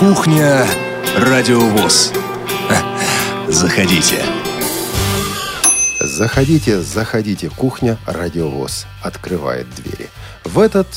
[0.00, 0.66] Кухня
[1.18, 2.10] Радиовоз.
[3.48, 4.24] Заходите.
[6.00, 7.50] Заходите, заходите.
[7.50, 10.08] Кухня Радиовоз открывает двери.
[10.42, 10.88] В этот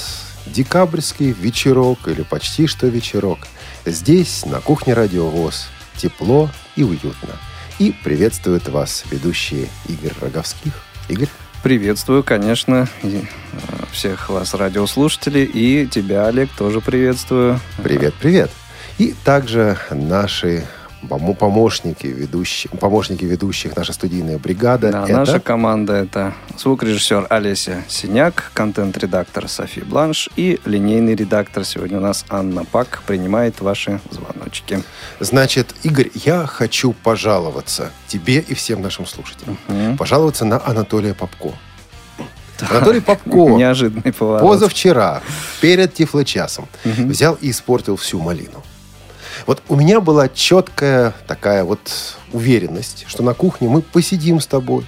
[0.45, 3.39] декабрьский вечерок или почти что вечерок
[3.85, 5.67] здесь, на кухне Радиовоз,
[5.97, 7.35] тепло и уютно.
[7.79, 10.71] И приветствует вас ведущие Игорь Роговских.
[11.09, 11.27] Игорь?
[11.61, 13.57] Приветствую, конечно, и, э,
[13.91, 17.59] всех вас, радиослушателей, и тебя, Олег, тоже приветствую.
[17.83, 18.49] Привет, привет.
[18.99, 20.63] И также наши
[21.09, 24.91] помо- помощники ведущих, помощники ведущих, наша студийная бригада.
[24.91, 31.97] Да, это наша команда это звукорежиссер Олеся Синяк, контент-редактор Софи Бланш и линейный редактор сегодня
[31.97, 34.83] у нас Анна Пак принимает ваши звоночки.
[35.19, 39.57] Значит, Игорь, я хочу пожаловаться тебе и всем нашим слушателям.
[39.67, 39.97] Мгм.
[39.97, 41.51] Пожаловаться на Анатолия Попко.
[42.69, 44.41] Анатолий Попко Неожиданный поворот.
[44.47, 45.21] позавчера
[45.59, 48.63] перед Тифлочасом взял и испортил всю малину.
[49.45, 51.79] Вот у меня была четкая такая вот
[52.31, 54.85] уверенность, что на кухне мы посидим с тобой,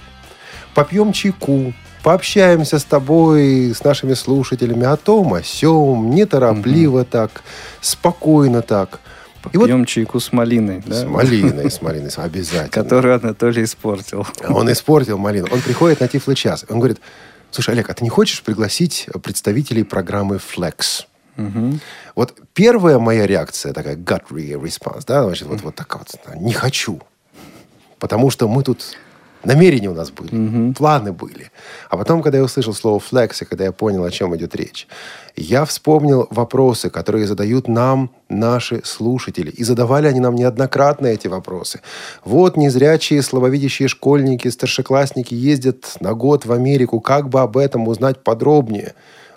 [0.74, 7.42] попьем чайку, пообщаемся с тобой, с нашими слушателями о том, о сем, неторопливо так,
[7.80, 9.00] спокойно так.
[9.52, 11.02] И вот чайку с малиной, да?
[11.02, 12.68] с малиной, с малиной, обязательно.
[12.68, 14.26] Которую Анатолий испортил.
[14.48, 15.46] Он испортил малину.
[15.52, 16.64] Он приходит на Тифло час.
[16.68, 16.98] Он говорит,
[17.52, 21.04] слушай, Олег, а ты не хочешь пригласить представителей программы Flex?
[21.36, 21.80] Мгм.
[22.14, 27.00] Вот первая моя реакция, такая gut response, да, значит, вот, вот такая вот, не хочу.
[27.98, 28.96] Потому что мы тут,
[29.44, 31.50] намерения у нас были, планы были.
[31.88, 34.86] А потом, когда я услышал слово flex, и когда я понял, о чем идет речь,
[35.34, 39.50] я вспомнил вопросы, которые задают нам наши слушатели.
[39.50, 41.80] И задавали они нам неоднократно эти вопросы.
[42.24, 47.00] Вот незрячие, слабовидящие школьники, старшеклассники ездят на год в Америку.
[47.00, 48.94] Как бы об этом узнать подробнее?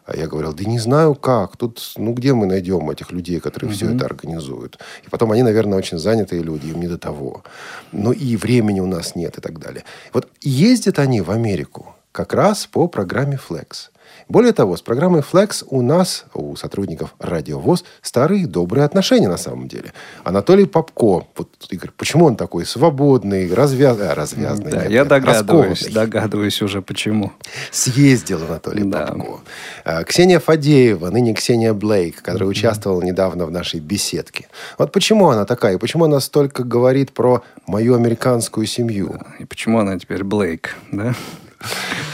[0.10, 1.56] А я говорил, да не знаю как.
[1.56, 4.80] Тут, ну, где мы найдем этих людей, которые все это организуют?
[5.06, 7.44] И потом они, наверное, очень занятые люди, им не до того.
[7.92, 9.84] Ну, и времени у нас нет и так далее.
[10.12, 13.92] Вот ездят они в Америку как раз по программе Flex.
[14.30, 19.68] Более того, с программой Flex у нас, у сотрудников Радиовоз, старые добрые отношения на самом
[19.68, 19.92] деле.
[20.24, 23.98] Анатолий Попко, вот, Игорь, почему он такой свободный, развяз...
[24.00, 24.72] а, развязный?
[24.72, 25.94] Да, нет, я нет, догадываюсь, раскованный?
[25.94, 27.34] догадываюсь уже почему.
[27.72, 29.08] Съездил Анатолий Да.
[29.08, 29.40] Попко.
[29.84, 34.48] А, Ксения Фадеева, ныне Ксения Блейк, которая участвовала недавно в нашей беседке.
[34.78, 35.74] Вот почему она такая?
[35.74, 39.20] И почему она столько говорит про мою американскую семью?
[39.40, 41.16] И почему она теперь Блейк, да?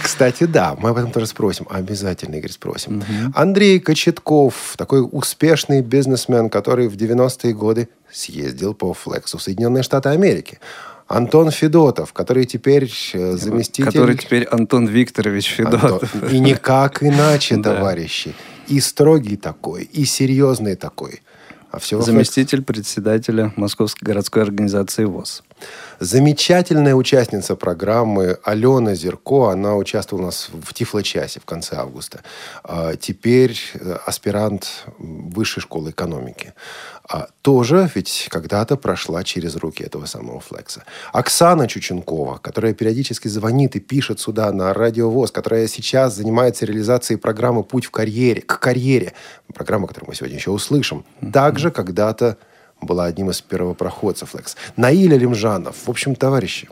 [0.01, 1.67] Кстати, да, мы об этом тоже спросим.
[1.69, 3.03] Обязательно, Игорь, спросим.
[3.33, 10.09] Андрей Кочетков, такой успешный бизнесмен, который в 90-е годы съездил по флексу в Соединенные Штаты
[10.09, 10.59] Америки.
[11.07, 13.85] Антон Федотов, который теперь э, заместитель...
[13.85, 16.15] Который теперь Антон Викторович Федотов.
[16.15, 16.29] Антон.
[16.31, 18.33] И никак иначе, товарищи.
[18.67, 21.21] И строгий такой, и серьезный такой.
[21.69, 25.43] А все Заместитель председателя Московской городской организации ВОЗ.
[25.99, 29.51] Замечательная участница программы Алена Зерко.
[29.51, 32.21] Она участвовала у нас в Тифло-часе в конце августа.
[32.63, 36.53] А, Теперь э, аспирант Высшей школы экономики.
[37.07, 40.83] А, Тоже ведь когда-то прошла через руки этого самого Флекса.
[41.13, 47.63] Оксана Чученкова, которая периодически звонит и пишет сюда на радиовоз, которая сейчас занимается реализацией программы
[47.63, 49.13] «Путь в карьере», к карьере.
[49.53, 51.05] Программа, которую мы сегодня еще услышим.
[51.31, 52.37] Также когда-то
[52.81, 54.55] была одним из первопроходцев Flex.
[54.75, 55.75] Наиля Лимжанов.
[55.85, 56.69] В общем, товарищи,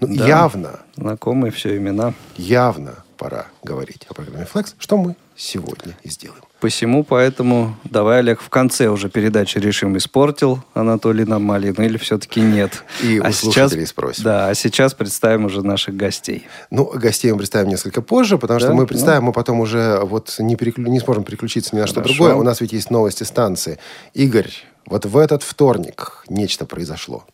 [0.00, 0.26] ну, Да.
[0.26, 2.14] явно, Знакомые все имена.
[2.36, 6.42] явно пора говорить о программе Flex, что мы сегодня и сделаем.
[6.60, 12.40] Посему, поэтому давай, Олег, в конце уже передачи решим, испортил Анатолий нам малину или все-таки
[12.40, 12.82] нет.
[13.02, 14.24] И а у сейчас, спросим.
[14.24, 16.46] Да, а сейчас представим уже наших гостей.
[16.72, 18.74] Ну, гостей мы представим несколько позже, потому что Да?
[18.74, 22.14] мы представим, мы потом уже вот не, переклю- не сможем переключиться ни на что Хорошо.
[22.14, 22.34] другое.
[22.34, 23.78] У нас ведь есть новости станции.
[24.14, 24.50] Игорь,
[24.88, 27.24] вот в этот вторник нечто произошло.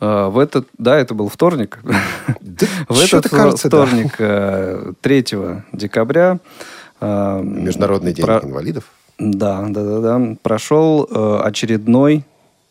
[0.00, 1.78] А, В этот, да, это был вторник.
[2.40, 3.84] Да В этот кажется, да.
[3.86, 5.24] вторник, э, 3
[5.72, 6.38] декабря,
[7.00, 8.84] э, Международный день про- инвалидов.
[9.18, 10.36] Да, да, да, да.
[10.42, 12.24] Прошел э, очередной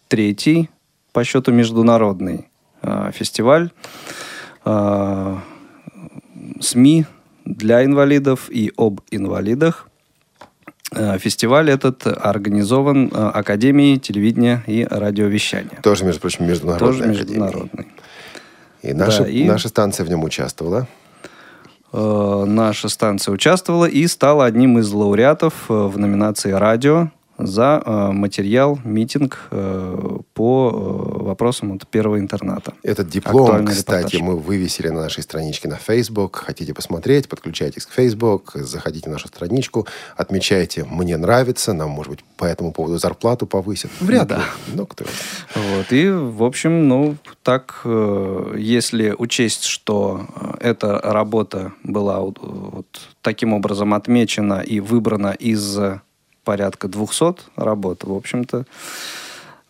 [0.07, 0.69] третий
[1.13, 2.47] по счету международный
[3.11, 3.71] фестиваль
[6.61, 7.05] СМИ
[7.45, 9.88] для инвалидов и об инвалидах.
[10.91, 15.79] Э, Фестиваль этот организован э, Академией телевидения и радиовещания.
[15.83, 17.87] Тоже, между прочим, международная Тоже международный.
[18.81, 20.87] И наша, Да, и- наша станция в нем участвовала.
[21.93, 27.09] Э, наша станция участвовала и стала одним из лауреатов в номинации «Радио»
[27.39, 32.73] за э, материал, митинг э, по э, вопросам от первого интерната.
[32.83, 34.21] Этот диплом, Актуальный кстати, репортаж.
[34.21, 36.43] мы вывесили на нашей страничке на Facebook.
[36.45, 39.87] Хотите посмотреть, подключайтесь к Facebook, заходите на нашу страничку,
[40.17, 43.91] отмечайте «Мне нравится», нам, может быть, по этому поводу зарплату повысят.
[43.99, 44.37] Вряд ли.
[44.73, 45.05] Ну, кто.
[45.55, 45.91] Вот.
[45.91, 52.87] И, в общем, ну, так, э, если учесть, что э, эта работа была вот, вот
[53.21, 55.79] таким образом отмечена и выбрана из
[56.49, 58.65] порядка 200 работ, в общем-то,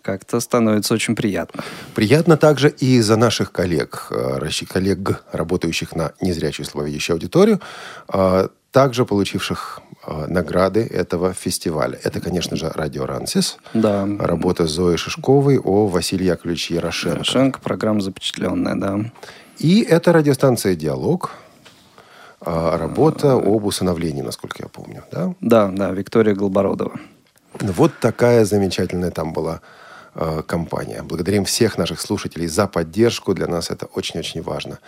[0.02, 1.62] как-то становится очень приятно.
[1.94, 7.60] Приятно также и за наших коллег, э, коллег, работающих на незрячую слабовидящую аудиторию,
[8.14, 12.00] э, также получивших э, награды этого фестиваля.
[12.02, 14.08] Это, конечно же, радио «Рансис», Да.
[14.20, 17.16] работа Зои Шишковой о Василии Яковлевиче Ярошенко.
[17.18, 19.00] Порошенко, программа запечатленная, да.
[19.58, 21.32] И это радиостанция «Диалог»,
[22.42, 25.04] работа об усыновлении, насколько я помню.
[25.12, 25.34] Да?
[25.42, 27.00] Да, да, Виктория Голбородова.
[27.60, 29.62] Вот такая замечательная там была
[30.16, 31.04] э, компания.
[31.04, 33.34] Благодарим всех наших слушателей за поддержку.
[33.34, 34.80] Для нас это очень-очень важно.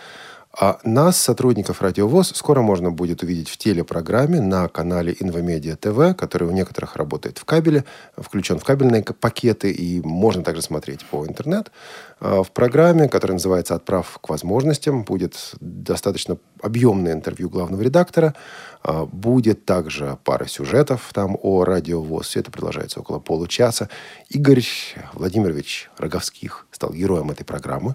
[0.54, 6.14] А нас, сотрудников Радио ВОЗ, скоро можно будет увидеть в телепрограмме на канале Инвамедиа ТВ,
[6.14, 7.84] который у некоторых работает в кабеле,
[8.18, 11.72] включен в кабельные пакеты, и можно также смотреть по интернет.
[12.20, 18.34] А В программе, которая называется «Отправ к возможностям», будет достаточно объемное интервью главного редактора.
[18.82, 22.26] А, Будет также пара сюжетов там о радио ВОЗ.
[22.26, 23.88] Все это продолжается около получаса.
[24.28, 24.66] Игорь
[25.14, 27.94] Владимирович Роговских стал героем этой программы.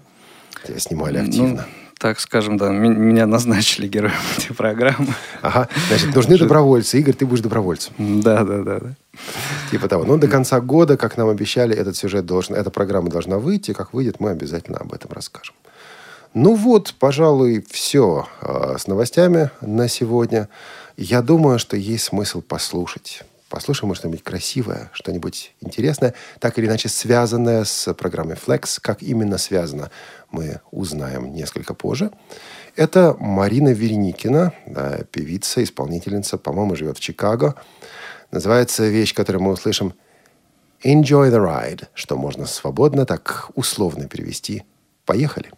[0.66, 1.66] Тебя снимали активно.
[1.68, 5.14] Ну, так скажем, да, меня назначили героем этой программы.
[5.42, 6.98] Ага, значит, нужны добровольцы.
[6.98, 7.92] Игорь, ты будешь добровольцем.
[7.98, 8.94] Да, да, да, да.
[9.70, 10.04] Типа того.
[10.04, 13.72] Ну, до конца года, как нам обещали, этот сюжет должен, эта программа должна выйти.
[13.72, 15.54] Как выйдет, мы обязательно об этом расскажем.
[16.34, 20.48] Ну вот, пожалуй, все с новостями на сегодня.
[20.96, 23.22] Я думаю, что есть смысл послушать.
[23.48, 28.78] Послушаем что-нибудь красивое, что-нибудь интересное, так или иначе связанное с программой Flex.
[28.80, 29.90] Как именно связано,
[30.30, 32.10] мы узнаем несколько позже.
[32.76, 34.52] Это Марина Вереникина,
[35.10, 37.54] певица, исполнительница, по-моему, живет в Чикаго.
[38.30, 39.94] Называется вещь, которую мы услышим
[40.84, 44.64] «Enjoy the ride», что можно свободно, так условно перевести.
[45.06, 45.50] Поехали.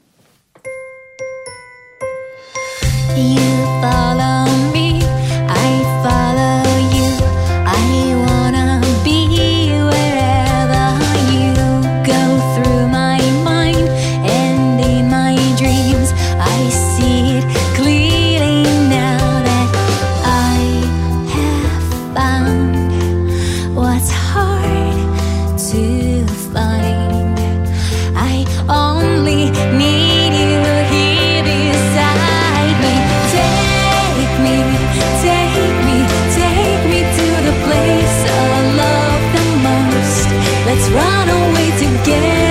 [3.17, 3.41] You
[3.83, 4.50] follow
[41.97, 42.50] again.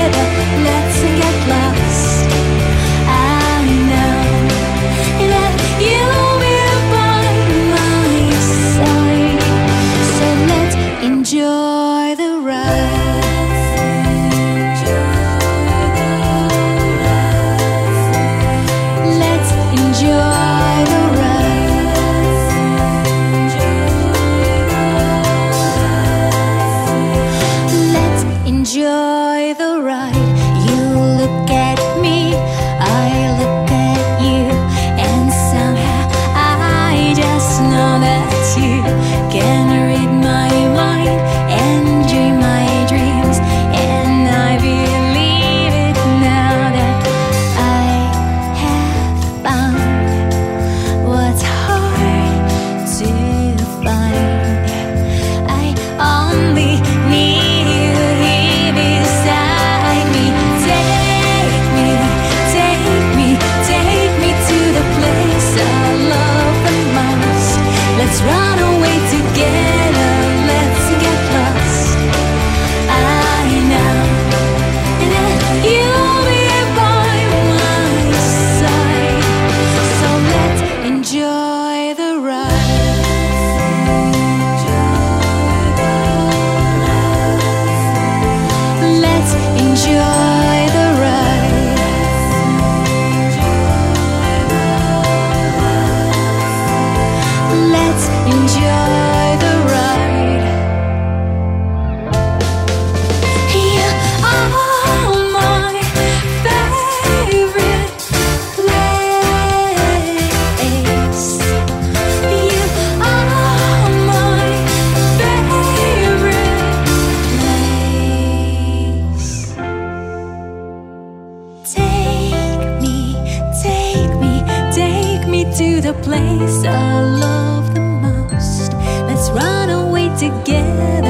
[126.03, 128.73] Place I love the most.
[129.07, 131.08] Let's run away together.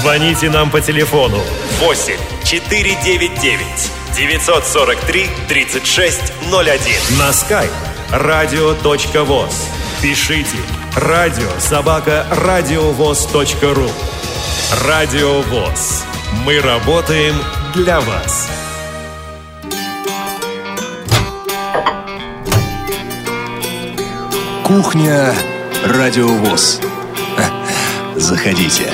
[0.00, 1.40] Звоните нам по телефону
[1.80, 2.14] 8
[2.44, 3.66] 499
[4.16, 7.70] 943 3601 на skype
[8.10, 9.54] radio.voz
[10.02, 10.56] Пишите
[10.96, 13.90] радио собака радиовоз.ру
[14.88, 16.04] Радио ВОЗ.
[16.44, 17.34] Мы работаем
[17.74, 18.63] для вас.
[24.74, 25.32] Кухня
[25.86, 26.80] Радио ВОЗ.
[28.16, 28.90] Заходите.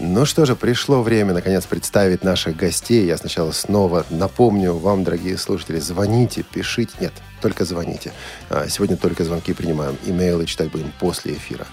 [0.00, 3.06] Ну что же, пришло время, наконец, представить наших гостей.
[3.06, 6.92] Я сначала снова напомню вам, дорогие слушатели, звоните, пишите.
[6.98, 8.12] Нет, только звоните.
[8.50, 9.96] А, Сегодня только звонки принимаем.
[10.06, 11.64] Имейлы читать будем после эфира.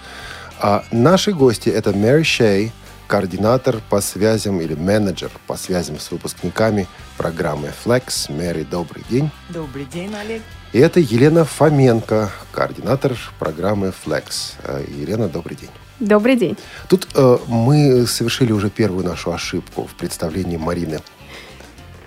[0.60, 2.72] А наши гости– это Мэри Шей,
[3.10, 6.86] координатор по связям или менеджер по связям с выпускниками
[7.18, 8.32] программы Flex.
[8.32, 9.30] Мэри, добрый день.
[9.48, 10.42] Добрый день, Олег.
[10.72, 14.54] И это Елена Фоменко, координатор программы Flex.
[14.62, 15.70] Э, Елена, добрый день.
[15.98, 16.56] Добрый день.
[16.88, 21.00] Тут э, мы совершили уже первую нашу ошибку в представлении Марины.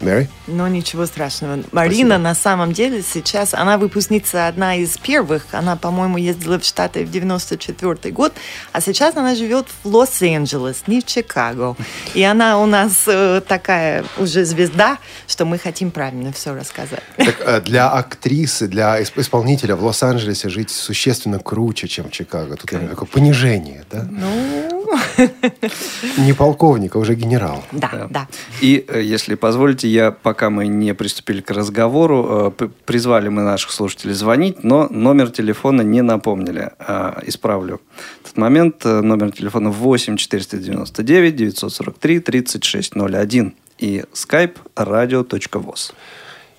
[0.03, 0.29] Мэри?
[0.47, 1.59] Но ничего страшного.
[1.71, 5.45] Марина на самом деле сейчас, она выпускница одна из первых.
[5.51, 8.33] Она, по-моему, ездила в Штаты в 94 год,
[8.71, 11.75] а сейчас она живет в Лос-Анджелес, не в Чикаго.
[12.13, 17.03] И она у нас э, такая уже звезда, что мы хотим правильно все рассказать.
[17.17, 22.55] Так, э, для актрисы, для исп- исполнителя в Лос-Анджелесе жить существенно круче, чем в Чикаго.
[22.57, 24.05] Тут наверное, такое понижение, да?
[24.09, 24.82] Ну,
[26.17, 27.63] Не полковник, а уже генерал.
[27.71, 28.27] да, да.
[28.61, 33.71] И, э, если позволите, я, пока мы не приступили к разговору, э, призвали мы наших
[33.71, 36.71] слушателей звонить, но номер телефона не напомнили.
[36.79, 37.81] А, Исправлю
[38.23, 38.85] этот момент.
[38.85, 45.93] Э, Номер телефона 8 499 943 3601 и skype radio.voz.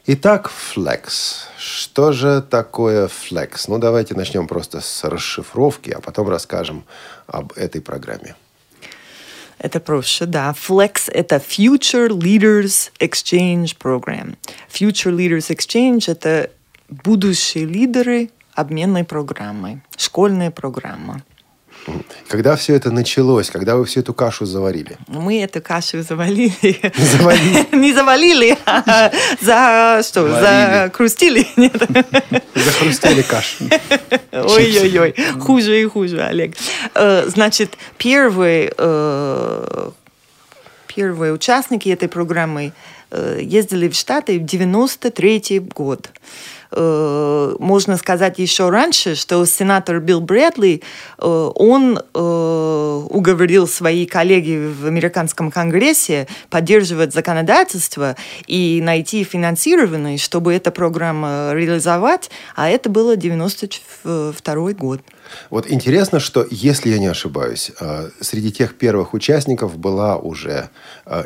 [0.06, 1.46] Итак, Flex.
[1.56, 3.64] Что же такое Flex?
[3.68, 6.84] Ну, давайте начнем просто с расшифровки, а потом расскажем
[7.26, 8.34] об этой программе.
[9.58, 10.52] Это проще, да.
[10.52, 14.36] Flex– это Future Leaders Exchange Program.
[14.70, 16.50] Future Leaders Exchange– это
[16.88, 21.22] будущие лидеры обменной программы, школьная программа.
[22.28, 24.96] Когда все это началось, когда вы всю эту кашу заварили?
[25.08, 26.80] Мы эту кашу завалили.
[26.96, 27.66] Завалили.
[27.76, 29.10] Не завалили, а
[29.40, 30.28] за что?
[30.28, 31.46] Закрустили.
[31.56, 31.76] Нет.
[32.54, 33.64] Захрустели кашу.
[34.32, 36.56] Ой-ой-ой, хуже и хуже, Олег.
[36.94, 39.90] Э, Значит, первые, э,
[40.86, 42.72] первые участники этой программы
[43.10, 46.10] э, ездили в Штаты в 93 год.
[46.76, 50.82] Э, Можно сказать еще раньше, что сенатор Билл Брэдли,
[51.18, 58.16] э, он э, уговорил свои коллеги в американском конгрессе поддерживать законодательство
[58.46, 65.00] и найти финансирование, чтобы эту программу реализовать, а это было 92 год.
[65.50, 67.72] Вот интересно, что, если я не ошибаюсь,
[68.20, 70.68] среди тех первых участников была уже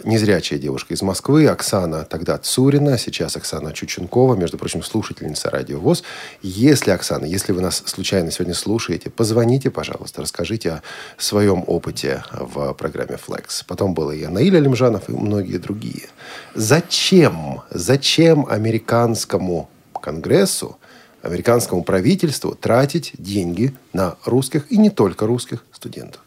[0.04, 6.02] незрячая девушка из Москвы, Оксана тогда Цурина, сейчас Оксана Чученкова, между прочим, слушательница Радио ВОЗ.
[6.42, 10.82] Если, Оксана, если вы нас случайно сегодня слушаете, позвоните, пожалуйста, расскажите о
[11.16, 13.64] своем опыте в программе Flex.
[13.66, 16.08] Потом было и Наиль Алимжанов, и многие другие.
[16.54, 19.68] Зачем, зачем американскому
[20.00, 20.78] конгрессу
[21.22, 26.22] американскому правительству тратить деньги на русских и не только русских студентов.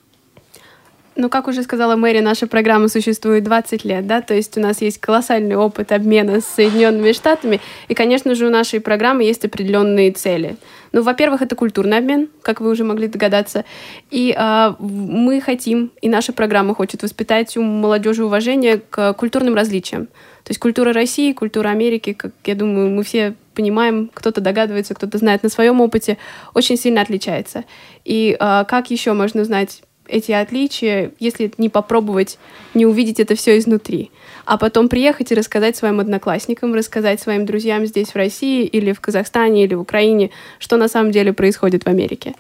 [1.17, 4.81] Ну, как уже сказала Мэри, наша программа существует 20 лет, да, то есть у нас
[4.81, 10.11] есть колоссальный опыт обмена с Соединенными Штатами, и, конечно же, у нашей программы есть определенные
[10.13, 10.55] цели.
[10.93, 13.65] Ну, во-первых, это культурный обмен, как вы уже могли догадаться,
[14.09, 20.05] и э, мы хотим, и наша программа хочет воспитать у молодежи уважение к культурным различиям.
[20.05, 25.17] То есть культура России, культура Америки, как я думаю, мы все понимаем, кто-то догадывается, кто-то
[25.17, 26.17] знает на своем опыте,
[26.53, 27.65] очень сильно отличается.
[28.05, 32.37] И э, как еще можно узнать эти отличия, если не попробовать,
[32.73, 34.11] не увидеть это все изнутри.
[34.45, 38.99] А потом приехать и рассказать своим одноклассникам, рассказать своим друзьям здесь, в России, или в
[38.99, 42.35] Казахстане, или в Украине, что на самом деле происходит в Америке.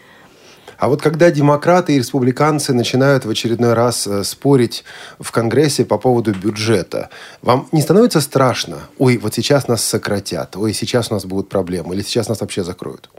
[0.77, 4.83] А вот когда демократы и республиканцы начинают в очередной раз э, спорить
[5.19, 7.09] в Конгрессе по поводу бюджета,
[7.43, 8.79] вам не становится страшно?
[8.97, 12.63] Ой, вот сейчас нас сократят, ой, сейчас у нас будут проблемы, или сейчас нас вообще
[12.63, 13.11] закроют?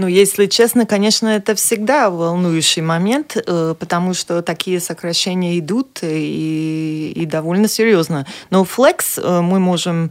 [0.00, 7.12] Ну, если честно, конечно, это всегда волнующий момент, э, потому что такие сокращения идут и,
[7.14, 8.26] и довольно серьезно.
[8.48, 10.10] Но Flex э, мы можем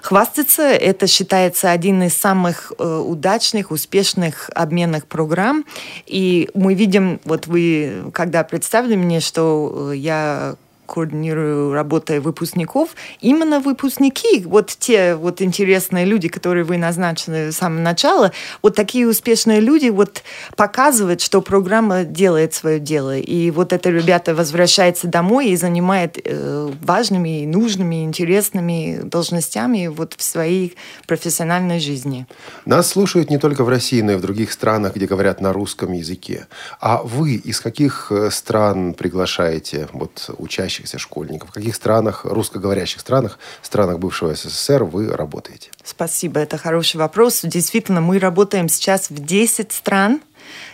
[0.00, 0.62] хвастаться.
[0.62, 5.64] Это считается один из самых э, удачных, успешных обменных программ.
[6.06, 10.54] И мы видим, вот вы, когда представили мне, что я
[10.86, 12.90] координирую работой выпускников,
[13.20, 19.08] именно выпускники, вот те вот интересные люди, которые вы назначили с самого начала, вот такие
[19.08, 20.22] успешные люди вот
[20.56, 23.18] показывают, что программа делает свое дело.
[23.18, 30.22] И вот это ребята возвращаются домой и занимают э, важными, нужными, интересными должностями вот в
[30.22, 30.76] своей
[31.06, 32.26] профессиональной жизни.
[32.64, 35.92] Нас слушают не только в России, но и в других странах, где говорят на русском
[35.92, 36.46] языке.
[36.80, 41.50] А вы из каких э, стран приглашаете вот учащихся учащихся школьников?
[41.50, 45.70] В каких странах, русскоговорящих странах, странах бывшего СССР вы работаете?
[45.84, 47.40] Спасибо, это хороший вопрос.
[47.42, 50.20] Действительно, мы работаем сейчас в 10 стран.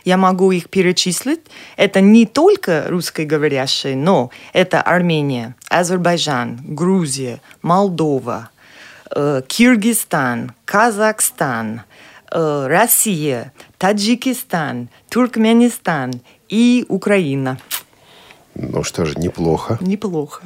[0.04, 1.40] Я могу их перечислить.
[1.76, 8.50] Это не только русскоговорящие, но это Армения, Азербайджан, Грузия, Молдова,
[9.14, 11.82] э, Киргизстан, Казахстан,
[12.30, 17.58] э, Россия, Таджикистан, Туркменистан и Украина.
[18.54, 19.78] Ну что же, неплохо.
[19.80, 20.42] Неплохо.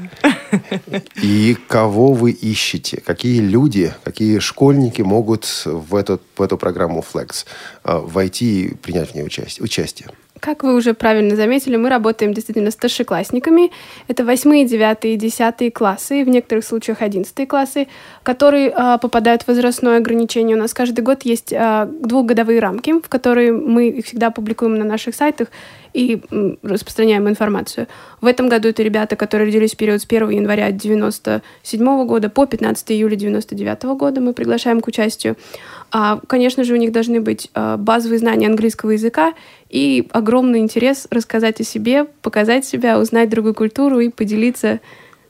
[1.23, 3.01] И кого вы ищете?
[3.01, 7.47] Какие люди, какие школьники могут в, этот, в эту программу Flex
[7.85, 9.65] э, войти и принять в ней участие?
[9.65, 10.09] участие?
[10.39, 13.73] Как вы уже правильно заметили, мы работаем действительно с старшеклассниками.
[14.07, 17.89] Это восьмые, девятые, десятые классы, в некоторых случаях одиннадцатые классы,
[18.23, 20.57] которые э, попадают в возрастное ограничение.
[20.57, 24.85] У нас каждый год есть э, двухгодовые рамки, в которые мы их всегда публикуем на
[24.85, 25.49] наших сайтах
[25.93, 26.21] и
[26.63, 27.87] распространяем информацию.
[28.21, 32.47] В этом году это ребята, которые родились в период с 1 января 1997 года по
[32.47, 34.21] 15 июля 1999 года.
[34.21, 35.37] Мы приглашаем к участию.
[35.91, 39.35] А, конечно же, у них должны быть а, базовые знания английского языка
[39.71, 44.81] и огромный интерес рассказать о себе, показать себя, узнать другую культуру и поделиться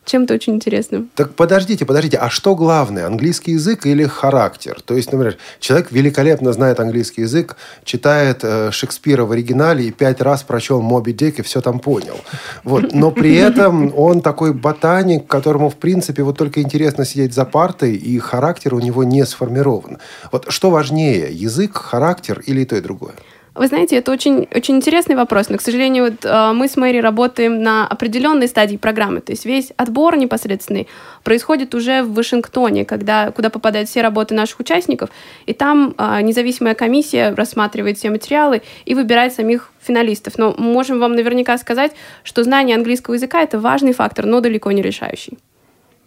[0.06, 1.10] чем-то очень интересным.
[1.14, 4.80] Так подождите, подождите, а что главное, английский язык или характер?
[4.84, 10.20] То есть, например, человек великолепно знает английский язык, читает э, Шекспира в оригинале и пять
[10.20, 12.18] раз прочел Моби Дик и все там понял.
[12.64, 12.94] Вот.
[12.94, 17.96] Но при этом он такой ботаник, которому, в принципе, вот только интересно сидеть за партой,
[17.96, 19.98] и характер у него не сформирован.
[20.30, 23.14] Вот что важнее, язык, характер или то, и другое?
[23.56, 26.98] Вы знаете, это очень, очень интересный вопрос, но, к сожалению, вот, э, мы с Мэри
[26.98, 30.88] работаем на определенной стадии программы, то есть весь отбор непосредственный
[31.24, 35.08] происходит уже в Вашингтоне, когда, куда попадают все работы наших участников,
[35.46, 40.34] и там э, независимая комиссия рассматривает все материалы и выбирает самих финалистов.
[40.36, 41.92] Но можем вам наверняка сказать,
[42.24, 45.38] что знание английского языка– это важный фактор, но далеко не решающий.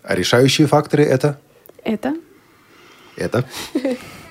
[0.03, 1.39] А решающие факторы это?
[1.83, 2.15] Это?
[3.17, 3.43] Это?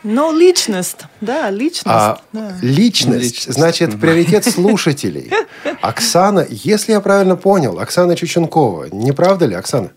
[0.03, 1.87] Но личность, да, личность.
[1.87, 2.53] А, да.
[2.63, 3.53] Личность, Личность.
[3.53, 5.31] значит, приоритет слушателей.
[5.81, 8.87] Оксана, если я правильно понял, Оксана Чученкова.
[8.93, 9.93] Не правда ли, Оксана?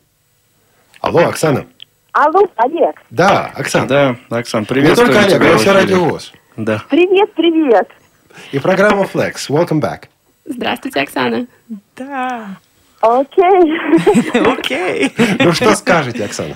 [0.99, 1.65] Алло, Оксана.
[2.13, 2.95] Алло, Олег.
[3.09, 3.87] Да, Оксана.
[3.87, 4.95] Да, Оксан, Не привет.
[4.95, 6.33] только Олег, но все радиовоз.
[6.57, 6.83] Да.
[6.89, 7.87] Привет, привет.
[8.51, 9.49] И программа Flex.
[9.49, 10.03] Welcome back.
[10.45, 11.47] Здравствуйте, Оксана.
[11.95, 12.57] Да,
[13.01, 14.41] Окей.
[14.45, 15.11] окей.
[15.39, 16.55] Ну что скажете, Оксана?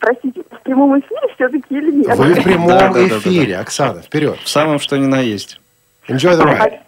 [0.00, 2.16] Простите, в прямом эфире все-таки или нет?
[2.16, 4.38] Вы в прямом Да, да, да, да, эфире, Оксана, вперед.
[4.38, 5.60] В самом что ни на есть.
[6.08, 6.80] Enjoy the ride.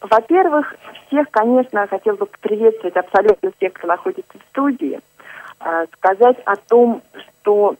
[0.00, 0.74] Во- Во-первых,
[1.06, 4.98] всех, конечно, хотел бы поприветствовать абсолютно всех, кто находится в студии,
[5.60, 7.02] а, сказать о том,
[7.42, 7.76] что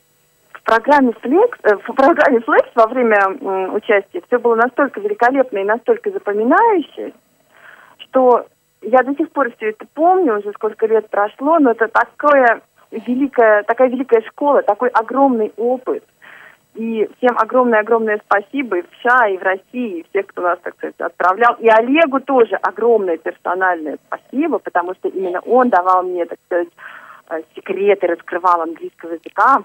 [0.52, 3.28] в программе Flex, э, в программе Flex во время
[3.72, 7.12] участия все было настолько великолепно и настолько запоминающе,
[7.98, 8.46] что
[8.82, 12.60] я до сих пор все это помню, уже сколько лет прошло, но это такое
[13.06, 16.04] великая, такая великая школа, такой огромный опыт.
[16.74, 20.74] И всем огромное-огромное спасибо и в США, и в России, и всех, кто нас, так
[20.74, 21.54] сказать, отправлял.
[21.60, 26.68] И Олегу тоже огромное персональное спасибо, потому что именно он давал мне, так сказать,
[27.30, 29.62] э, секреты, раскрывал английского языка.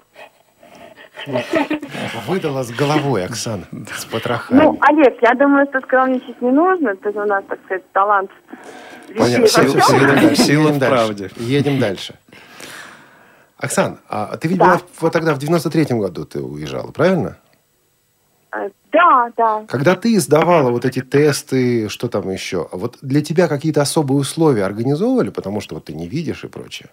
[2.28, 4.60] Выдала с головой, Оксана, с потрохами.
[4.62, 6.94] Ну, Олег, я думаю, что скромничать не нужно.
[6.94, 8.30] Ты у нас, так сказать, талант
[9.16, 9.46] Понятно.
[10.36, 11.30] Сила в правде.
[11.36, 12.14] Едем дальше.
[13.60, 14.64] Оксан, а ты ведь Да.
[14.64, 17.36] была вот тогда в 93-м году ты уезжала, правильно?
[18.52, 19.64] Э, Да, да.
[19.68, 24.64] Когда ты сдавала вот эти тесты, что там еще, вот для тебя какие-то особые условия
[24.64, 26.88] организовывали, потому что вот ты не видишь и прочее?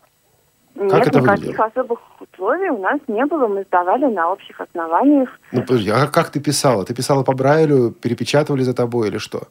[0.75, 1.65] Нет, Как это никаких выглядело?
[1.65, 3.47] особых условий у нас не было.
[3.47, 5.29] Мы сдавали на общих основаниях.
[5.51, 6.85] Ну, подожди, а как ты писала?
[6.85, 9.47] Ты писала по Брайлю, перепечатывали за тобой или что?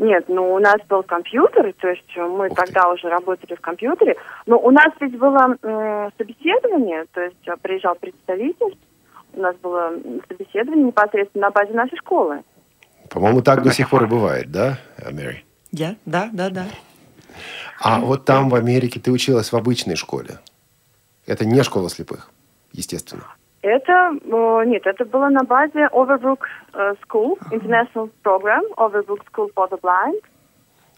[0.00, 2.64] Нет, ну у нас был компьютер, то есть э, мы Ух ты.
[2.64, 4.16] тогда уже работали в компьютере.
[4.46, 8.78] Но у нас ведь было м, собеседование, то есть э, приезжал представитель,
[9.34, 9.92] у нас было
[10.26, 12.42] собеседование непосредственно на базе нашей школы.
[13.10, 15.44] По-моему, так до сих пор и бывает, да, э, Мэри?
[15.70, 15.96] Я?
[16.06, 16.64] Да, да, да.
[17.78, 20.38] А вот там, в Америке, ты училась в обычной школе.
[21.26, 22.30] Это не школа слепых,
[22.72, 23.24] естественно.
[23.62, 24.12] Это,
[24.66, 26.40] нет, это было на базе Overbrook
[26.72, 30.22] э, School, International Program, Overbrook School for the Blind.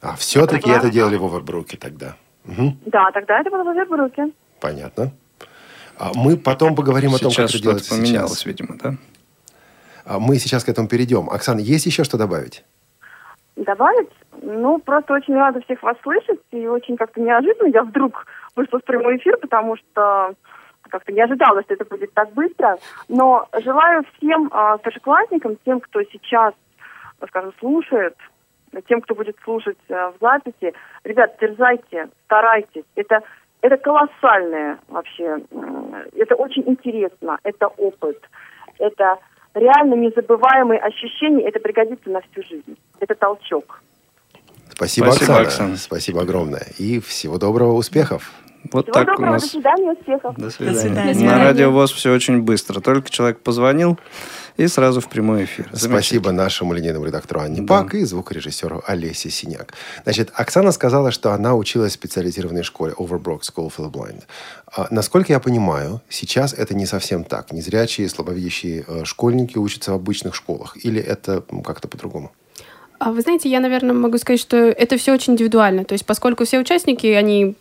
[0.00, 0.78] А все-таки Да.
[0.78, 2.14] это делали в Овербруке тогда.
[2.44, 4.32] Мгм, Да, тогда это было в Overbrook.
[4.60, 5.10] понятно.
[5.98, 8.46] А мы потом поговорим о том, как Сейчас это что-то делается поменялось, сейчас.
[8.46, 8.94] видимо, да?
[10.04, 11.28] А мы сейчас к этому перейдем.
[11.30, 12.64] Оксана, есть еще что добавить?
[13.56, 14.08] Добавить?
[14.40, 18.84] Ну, просто очень рада всех вас слышать, и очень как-то неожиданно я вдруг вышла в
[18.84, 20.34] прямой эфир, потому что
[20.92, 22.76] как-то не ожидала, что это будет так быстро.
[23.08, 26.52] Но желаю всем а, старшеклассникам, тем, кто сейчас,
[27.18, 28.14] а, скажем, слушает,
[28.88, 30.74] тем, кто будет слушать а, в записи,
[31.04, 32.84] ребят, дерзайте, старайтесь.
[32.94, 33.22] Это,
[33.62, 38.20] это колоссальное вообще, м, это очень интересно, это опыт,
[38.78, 39.16] это
[39.54, 42.76] реально незабываемые ощущения, это пригодится на всю жизнь.
[43.00, 43.80] Это толчок.
[44.68, 45.48] Спасибо, Спасибо, Оксана.
[45.48, 45.76] Оксана.
[45.76, 46.66] Спасибо огромное.
[46.78, 48.30] И всего доброго, успехов.
[48.70, 49.50] Вот Всего так у доброго, до нас.
[49.50, 50.36] свидания, успехов.
[50.36, 50.80] До свидания.
[50.80, 51.26] свидания.
[51.26, 52.80] На радио ВОЗ все очень быстро.
[52.80, 53.98] Только человек позвонил
[54.56, 55.68] и сразу в прямой эфир.
[55.72, 57.82] Спасибо нашему линейному редактору Анне Да.
[57.82, 59.74] Пак и звукорежиссеру Олесе Синяк.
[60.04, 64.22] Значит, Оксана сказала, что она училась в специализированной школе Overbrook School for the Blind.
[64.74, 67.52] А, насколько я понимаю, сейчас это не совсем так.
[67.52, 70.76] Незрячие, слабовидящие э, школьники учатся в обычных школах.
[70.84, 72.32] Или это как-то по-другому?
[72.98, 75.84] А вы знаете, я, наверное, могу сказать, что это все очень индивидуально.
[75.84, 77.56] То есть, поскольку все участники, они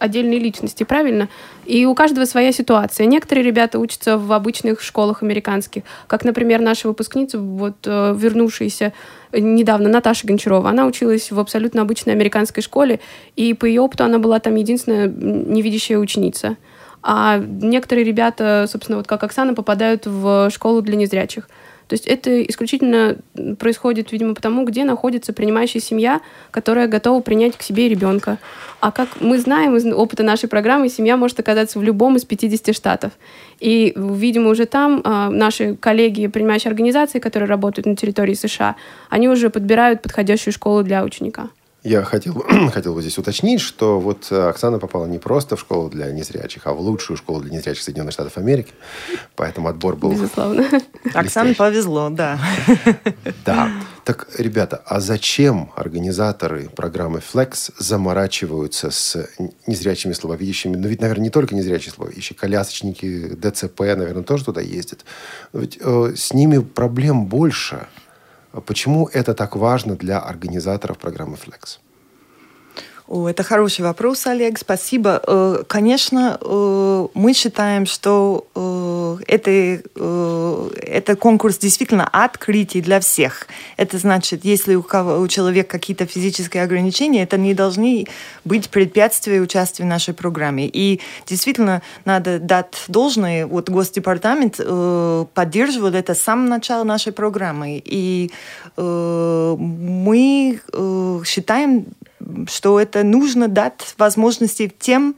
[0.00, 1.28] отдельные личности, правильно?
[1.66, 3.06] И у каждого своя ситуация.
[3.06, 8.92] Некоторые ребята учатся в обычных школах американских, как, например, наша выпускница, вот э, вернувшаяся
[9.32, 10.70] недавно, Наташа Гончарова.
[10.70, 12.98] Она училась в абсолютно обычной американской школе,
[13.36, 16.56] и по ее опыту она была там единственная невидящая ученица.
[17.02, 21.48] А некоторые ребята, собственно, вот как Оксана, попадают в школу для незрячих.
[21.90, 23.16] То есть это исключительно
[23.58, 26.20] происходит, видимо, потому, где находится принимающая семья,
[26.52, 28.38] которая готова принять к себе ребенка.
[28.78, 32.76] А как мы знаем из опыта нашей программы, семья может оказаться в любом из 50
[32.76, 33.10] штатов.
[33.58, 38.76] И, видимо, уже там а, наши коллеги, принимающие организации, которые работают на территории США,
[39.08, 41.48] они уже подбирают подходящую школу для ученика.
[41.82, 42.34] Я хотел,
[42.72, 46.66] хотел бы здесь уточнить, что вот э, Оксана попала не просто в школу для незрячих,
[46.66, 48.72] а в лучшую школу для незрячих Соединенных Штатов Америки.
[49.34, 50.68] Поэтому отбор был Безусловно.
[51.14, 52.38] Оксане повезло, да.
[53.46, 53.70] Да.
[54.04, 59.28] Так, ребята, а зачем организаторы программы Flex заморачиваются с
[59.66, 60.76] незрячими слабовидящими?
[60.76, 65.04] Ну, ведь, наверное, не только незрячие слабовидящие, колясочники, ДЦП, наверное, тоже туда ездят.
[65.52, 67.86] Но ведь э, с ними проблем больше.
[68.52, 71.78] Почему это так важно для организаторов программы Flex?
[73.10, 75.20] О, это хороший вопрос, Олег, спасибо.
[75.26, 83.48] Э, Конечно, э, мы считаем, что э, это, это конкурс действительно открытий для всех.
[83.76, 88.06] Это значит, если у, кого, у человека какие-то физические ограничения, это не должны
[88.44, 90.70] быть препятствия участия в нашей программе.
[90.72, 93.44] И действительно надо дать должное.
[93.44, 94.58] Вот Госдепартамент
[95.34, 97.82] поддерживал это с самого начала нашей программы.
[97.84, 98.30] И
[98.76, 100.60] мы
[101.26, 101.86] считаем,
[102.48, 105.14] что это нужно дать возможности тем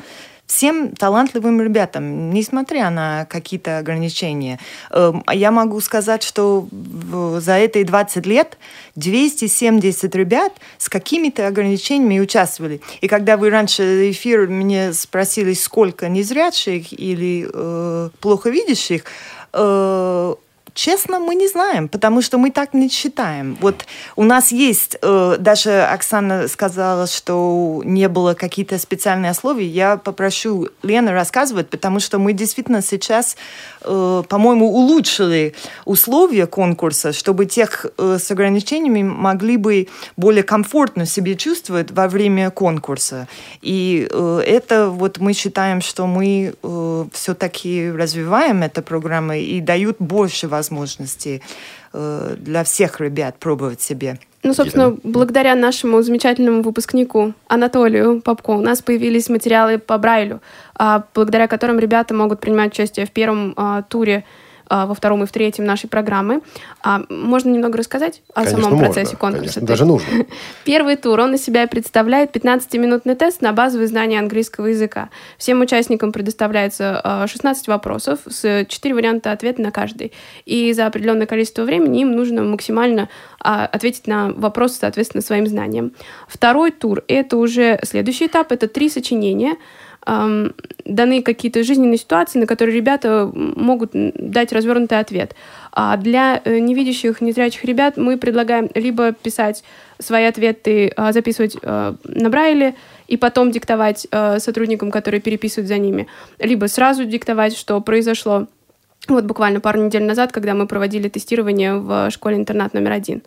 [0.52, 4.58] всем талантливым ребятам, несмотря на какие-то ограничения.
[4.90, 6.68] Эм, Я могу сказать, что
[7.38, 8.58] за эти 20 лет
[8.96, 12.82] 270 ребят с какими-то ограничениями участвовали.
[13.00, 19.04] И когда вы раньше эфир мне спросили, сколько незрячих или э, плохо видящих,
[19.54, 20.34] э,
[20.74, 23.56] честно, мы не знаем, потому что мы так не считаем.
[23.60, 29.66] Вот у нас есть, э, даже Оксана сказала, что не было какие-то специальные условия.
[29.66, 33.36] Я попрошу Лены рассказывать, потому что мы действительно сейчас,
[33.82, 35.54] э, по-моему, улучшили
[35.84, 42.50] условия конкурса, чтобы тех э, с ограничениями могли бы более комфортно себя чувствовать во время
[42.50, 43.28] конкурса.
[43.60, 49.96] И э, это вот мы считаем, что мы э, все-таки развиваем эту программу и дают
[49.98, 50.61] больше возможностей
[51.92, 54.18] э, для всех ребят пробовать себе.
[54.42, 55.00] Ну, собственно, Елена.
[55.04, 60.40] благодаря нашему замечательному выпускнику Анатолию Попко у нас появились материалы по Брайлю,
[60.74, 64.24] а, благодаря которым ребята могут принимать участие в первом а, туре,
[64.72, 66.40] во втором и в третьем нашей программы.
[66.82, 68.86] А, можно немного рассказать о Конечно, самом можно.
[68.86, 69.42] процессе конкурса?
[69.42, 70.08] Конечно, даже нужно.
[70.64, 75.10] Первый тур, он из себя представляет 15-минутный тест на базовые знания английского языка.
[75.38, 80.12] Всем участникам предоставляется а, 16 вопросов с 4 варианта ответа на каждый.
[80.46, 83.08] И за определенное количество времени им нужно максимально
[83.40, 85.92] а, ответить на вопросы, соответственно, своим знаниям.
[86.28, 89.56] Второй тур— это уже следующий этап, это три сочинения,
[90.04, 90.52] ам,
[90.84, 95.34] даны какие-то жизненные ситуации, на которые ребята могут дать развернутый ответ.
[95.72, 99.64] А для э, невидящих, незрячих ребят мы предлагаем либо писать
[99.98, 102.74] свои ответы, а, записывать э, на Брайле
[103.06, 108.46] и потом диктовать э, сотрудникам, которые переписывают за ними, либо сразу диктовать, что произошло
[109.08, 113.22] вот буквально пару недель назад, когда мы проводили тестирование в школе-интернат номер один.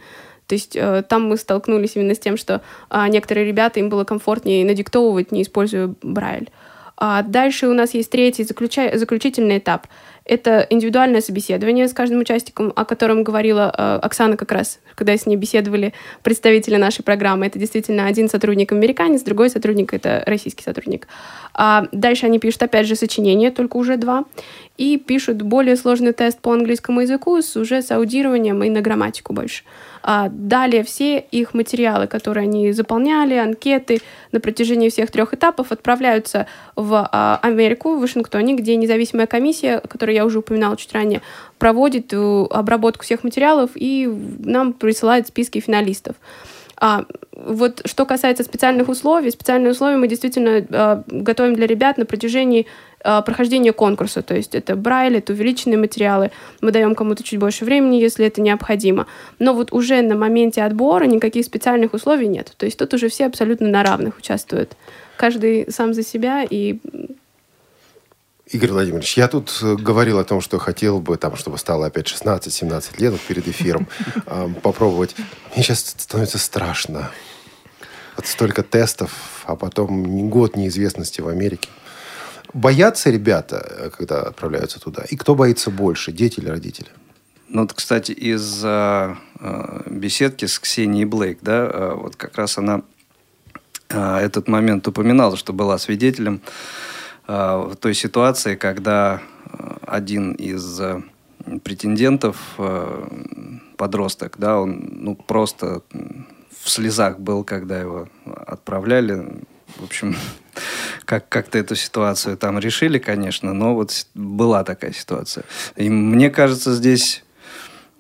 [0.48, 4.04] То есть э, там мы столкнулись именно с тем, что а, некоторые ребята, им было
[4.04, 6.50] комфортнее надиктовывать, не используя Брайль.
[6.98, 9.88] А дальше у нас есть третий заключа- заключительный этап.
[10.26, 15.28] Это индивидуальное собеседование с каждым участником, о котором говорила э, Оксана как раз, когда с
[15.28, 17.46] ней беседовали представители нашей программы.
[17.46, 21.08] Это действительно один сотрудник американец, другой сотрудник это российский сотрудник.
[21.54, 24.26] А дальше они пишут опять же сочинение, только уже два,
[24.78, 29.32] и пишут более сложный тест по английскому языку с уже с аудированием и на грамматику
[29.32, 29.64] больше.
[30.08, 36.46] А далее все их материалы, которые они заполняли, анкеты на протяжении всех трех этапов отправляются
[36.76, 39.80] в а, Америку, в Вашингтоне, где независимая комиссия,
[40.16, 41.22] которую я уже упоминала чуть ранее,
[41.60, 44.08] проводит э, обработку всех материалов и
[44.40, 46.16] нам присылает списки финалистов.
[46.78, 52.06] А, вот что касается специальных условий, специальные условия мы действительно э, готовим для ребят на
[52.06, 52.66] протяжении
[53.04, 54.22] э, прохождения конкурса.
[54.22, 56.32] То есть это Брайль, это увеличенные материалы.
[56.62, 59.06] Мы даем кому-то чуть больше времени, если это необходимо.
[59.40, 62.54] Но вот уже на моменте отбора никаких специальных условий нет.
[62.58, 64.76] То есть тут уже все абсолютно на равных участвуют.
[65.18, 66.80] Каждый сам за себя и
[68.48, 72.06] Игорь Владимирович, я тут э, говорил о том, что хотел бы, там, чтобы стало опять
[72.06, 73.88] 16-17 лет вот перед эфиром,
[74.28, 75.16] э, попробовать.
[75.54, 77.10] Мне сейчас становится страшно.
[78.16, 81.70] Вот столько тестов, а потом год неизвестности в Америке.
[82.54, 85.04] Боятся ребята, э, когда отправляются туда?
[85.10, 86.90] И кто боится больше, дети или родители?
[87.50, 92.60] Ну, вот, кстати, из э, э, беседки с Ксенией Блейк, да, э, вот как раз
[92.60, 92.84] она
[93.90, 96.42] э, этот момент упоминала, что была свидетелем
[97.28, 101.02] э, той ситуации, когда э, один из э,
[101.64, 102.58] претендентов,
[103.78, 105.84] подросток, да, он ну, просто
[106.64, 109.44] в слезах был, когда его отправляли.
[109.78, 110.16] В общем,
[111.06, 115.46] как- как-то эту ситуацию там решили, конечно, но вот была такая ситуация.
[115.76, 117.24] И мне кажется, здесь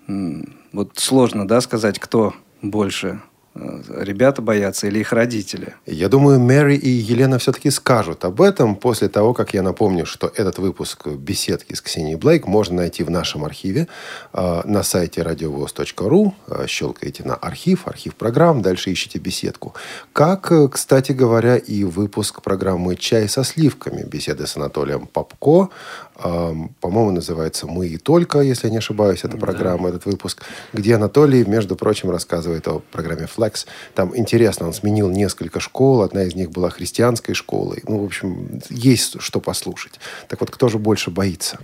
[0.07, 3.21] вот сложно, да, сказать, кто больше
[3.55, 5.75] ребята боятся или их родители.
[5.85, 10.31] Я думаю, Мэри и Елена все-таки скажут об этом после того, как я напомню, что
[10.35, 13.87] этот выпуск беседки с Ксенией Блейк можно найти в нашем архиве
[14.33, 16.33] э, на сайте radiovoz.ru.
[16.47, 19.73] Э, щелкаете на архив, архив программ, дальше ищите беседку.
[20.11, 25.69] Как, э, кстати говоря, и выпуск программы «Чай со сливками» беседы с Анатолием Попко.
[26.15, 31.43] По-моему, называется «Мы и только», если я не ошибаюсь, эта программа, этот выпуск, где Анатолий,
[31.45, 33.65] между прочим, рассказывает о программе Flex.
[33.93, 37.83] Там интересно, он сменил несколько школ, одна из них была христианской школой.
[37.87, 39.99] Ну, в общем, есть что послушать.
[40.29, 41.59] Так вот, кто же больше боится?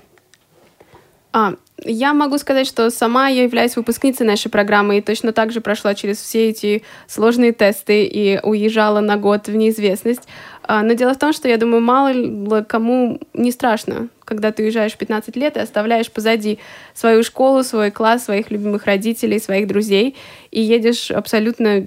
[1.34, 5.62] А, я могу сказать, что сама я являюсь выпускницей нашей программы и точно так же
[5.62, 10.28] прошла через все эти сложные тесты и уезжала на год в неизвестность.
[10.63, 14.94] А, но дело в том, что я думаю, мало кому не страшно, когда ты уезжаешь
[14.94, 16.60] в 15 лет и оставляешь позади
[16.94, 20.15] свою школу, свой класс, своих любимых родителей, своих друзей
[20.52, 21.86] и едешь абсолютно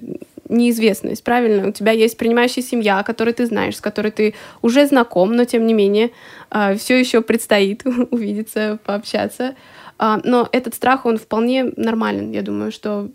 [0.49, 1.69] неизвестность, правильно?
[1.69, 5.67] У тебя есть принимающая семья, которой ты знаешь, с которой ты уже знаком, но тем
[5.67, 6.11] не менее
[6.77, 9.55] все еще предстоит увидеться, пообщаться.
[9.99, 12.33] А, Но этот страх, он вполне нормален.
[12.33, 13.11] Я думаю, что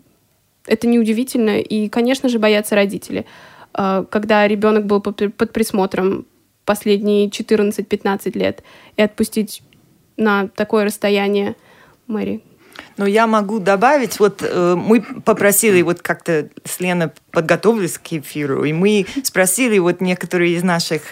[0.66, 1.60] это неудивительно.
[1.60, 3.26] И, конечно же, боятся родители.
[3.72, 6.26] А, Когда ребенок был под присмотром
[6.64, 8.62] последние 14-15 лет,
[8.96, 9.62] и отпустить
[10.16, 11.56] на такое расстояние
[12.06, 12.42] Мэри.
[12.96, 18.64] Но я могу добавить, вот э, мы попросили, вот как-то с Леной подготовились к эфиру,
[18.64, 21.02] и мы спросили вот некоторые из наших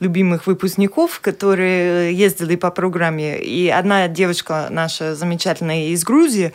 [0.00, 6.52] любимых выпускников, которые ездили по программе, и одна девочка наша замечательная из Грузии,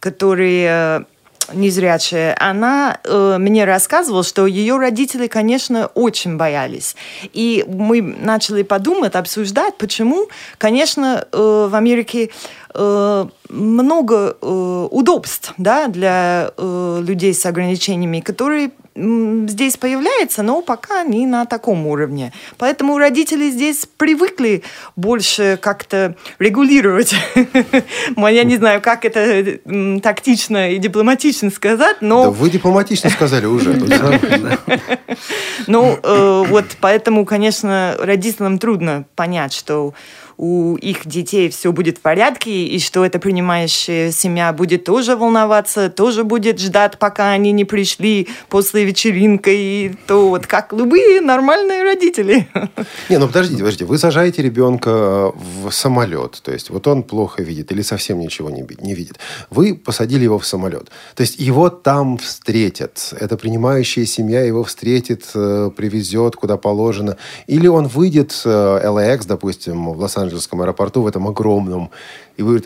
[0.00, 1.06] которая
[1.52, 6.96] незрячая, она э, мне рассказывала, что ее родители, конечно, очень боялись.
[7.32, 10.28] И мы начали подумать, обсуждать, почему,
[10.58, 12.30] конечно, э, в Америке
[12.74, 21.02] э, много э, удобств да, для э, людей с ограничениями, которые здесь появляются, но пока
[21.02, 22.32] не на таком уровне.
[22.58, 24.62] Поэтому родители здесь привыкли
[24.94, 27.14] больше как-то регулировать.
[28.16, 29.58] Я не знаю, как это
[30.00, 32.24] тактично и дипломатично сказать, но...
[32.24, 33.74] Да вы дипломатично сказали уже.
[35.66, 39.94] Ну, э, вот поэтому, конечно, родителям трудно понять, что
[40.36, 45.90] у их детей все будет в порядке, и что эта принимающая семья будет тоже волноваться,
[45.90, 51.82] тоже будет ждать, пока они не пришли после вечеринки, и то вот как любые нормальные
[51.82, 52.48] родители.
[53.08, 57.72] Не, ну подождите, подождите, вы сажаете ребенка в самолет, то есть вот он плохо видит
[57.72, 59.18] или совсем ничего не, не видит.
[59.50, 65.24] Вы посадили его в самолет, то есть его там встретят, эта принимающая семья его встретит,
[65.34, 67.16] э, привезет куда положено,
[67.46, 71.90] или он выйдет э, LAX, допустим, в Лос-Анджелес, Лос-Анджелесском аэропорту, в этом огромном,
[72.36, 72.62] и вы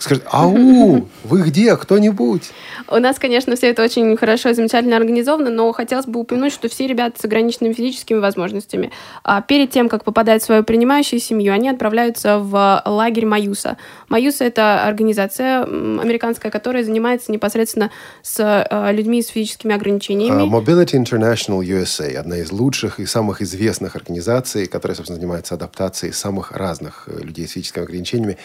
[0.00, 2.50] скажете, ау, вы где, кто-нибудь?
[2.88, 6.68] У нас, конечно, все это очень хорошо и замечательно организовано, но хотелось бы упомянуть, что
[6.68, 8.90] все ребята с ограниченными физическими возможностями,
[9.22, 13.76] а перед тем, как попадать в свою принимающую семью, они отправляются в лагерь Маюса.
[14.08, 17.90] Маюса— это организация американская, которая занимается непосредственно
[18.22, 20.42] с а, людьми с физическими ограничениями.
[20.42, 26.12] Uh, Mobility International USA— одна из лучших и самых известных организаций, которая, собственно, занимается адаптацией
[26.12, 28.36] самых разных э, людей с физическими ограничениями.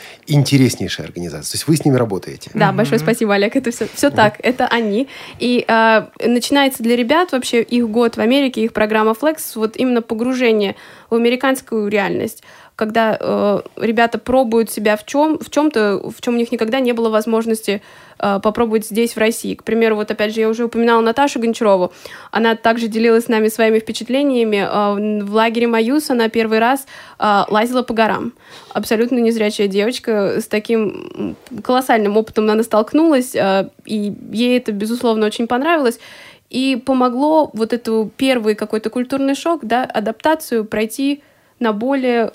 [0.68, 1.52] Интереснейшая организация.
[1.52, 2.52] То есть вы с ними работаете?
[2.54, 2.76] Да, mm-hmm.
[2.76, 3.56] большое спасибо, Олег.
[3.56, 4.16] Это все, все mm-hmm.
[4.16, 5.08] так, это они.
[5.40, 10.02] И э, начинается для ребят вообще их год в Америке, их программа Flex, вот именно
[10.02, 10.76] погружение
[11.10, 12.44] в американскую реальность
[12.78, 16.94] когда э, ребята пробуют себя в чем в чем-то, в чем у них никогда не
[16.94, 17.82] было возможности
[18.20, 19.56] э, попробовать здесь, в России.
[19.56, 21.92] К примеру, вот опять же, я уже упоминала Наташу Гончарову.
[22.30, 24.58] Она также делилась с нами своими впечатлениями.
[24.58, 26.86] Э, в лагере Маюс она первый раз
[27.18, 28.34] э, лазила по горам.
[28.74, 35.48] Абсолютно незрячая девочка с таким колоссальным опытом она столкнулась, э, и ей это, безусловно, очень
[35.48, 36.00] понравилось.
[36.52, 41.24] И помогло вот эту первый какой-то культурный шок, да, адаптацию пройти
[41.60, 42.32] на более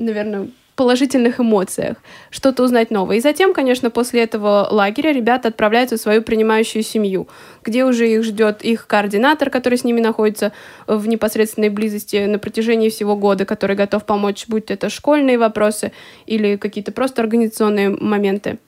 [0.00, 0.48] наверное,
[0.80, 1.98] положительных эмоциях,
[2.30, 3.18] что-то узнать новое.
[3.18, 7.28] И затем, конечно, после этого лагеря ребята отправляются в свою принимающую семью,
[7.62, 10.52] где уже их ждет их координатор, который с ними находится
[10.86, 15.92] в непосредственной близости на протяжении всего года, который готов помочь, будь это школьные вопросы
[16.24, 18.58] или какие-то просто организационные моменты.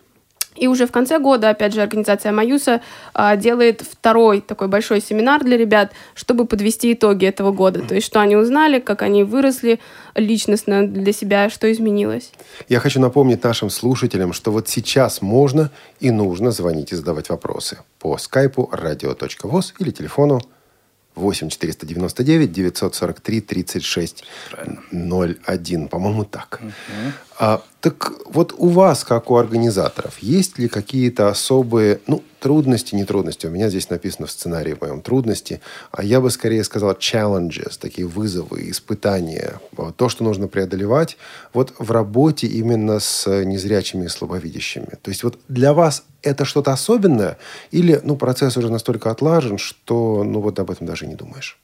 [0.57, 2.81] И уже в конце года, опять же, организация Маюса
[3.15, 7.81] а, делает второй такой большой семинар для ребят, чтобы подвести итоги этого года.
[7.81, 9.81] То есть, что они узнали, как они выросли
[10.15, 12.33] личностно для себя, что изменилось.
[12.69, 17.79] Я хочу напомнить нашим слушателям, что вот сейчас можно и нужно звонить и задавать вопросы
[17.99, 20.41] по скайпу radio.voz или телефону
[21.15, 24.25] 8 499 943 36
[24.91, 25.88] 01.
[25.88, 26.61] По-моему, так.
[26.62, 27.12] Угу.
[27.44, 33.05] А, так вот у вас, как у организаторов, есть ли какие-то особые, ну, трудности, не
[33.05, 36.92] трудности, у меня здесь написано в сценарии в моем трудности, а я бы скорее сказал
[36.92, 39.55] challenges, такие вызовы, испытания,
[39.96, 41.16] то, что нужно преодолевать
[41.52, 44.96] вот в работе именно с незрячими и слабовидящими.
[45.02, 47.38] То есть вот для вас это что-то особенное
[47.72, 51.59] или, ну, процесс уже настолько отлажен, что, ну, вот об этом даже не думаешь?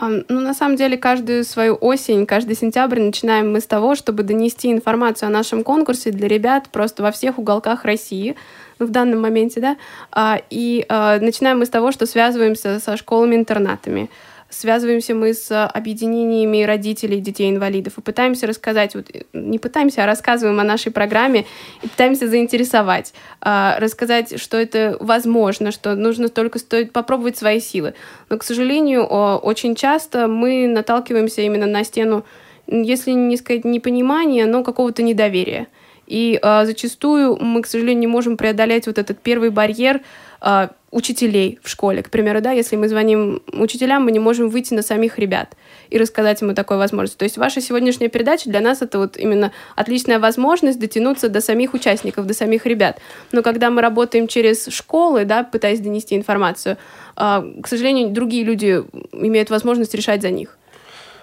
[0.00, 4.72] Ну, на самом деле, каждую свою осень, каждый сентябрь начинаем мы с того, чтобы донести
[4.72, 8.34] информацию о нашем конкурсе для ребят просто во всех уголках России
[8.80, 9.76] в данном моменте, да,
[10.10, 14.10] а, и а, начинаем мы с того, что связываемся со школами-интернатами,
[14.54, 20.64] связываемся мы с объединениями родителей детей-инвалидов и пытаемся рассказать, вот не пытаемся, а рассказываем о
[20.64, 21.46] нашей программе
[21.82, 27.94] и пытаемся заинтересовать, а, рассказать, что это возможно, что нужно только стоит попробовать свои силы.
[28.28, 32.24] Но, к сожалению, очень часто мы наталкиваемся именно на стену,
[32.66, 35.68] если не сказать непонимания, но какого-то недоверия.
[36.06, 40.00] И э, зачастую мы, к сожалению, не можем преодолеть вот этот первый барьер
[40.44, 44.74] э, учителей в школе, к примеру, да, если мы звоним учителям, мы не можем выйти
[44.74, 45.56] на самих ребят
[45.90, 47.18] и рассказать о такой возможности.
[47.18, 51.74] То есть ваша сегодняшняя передача для нас это вот именно отличная возможность дотянуться до самих
[51.74, 53.00] участников, до самих ребят.
[53.32, 56.76] Но когда мы работаем через школы, да, пытаясь донести информацию,
[57.16, 60.56] э, к сожалению, другие люди имеют возможность решать за них.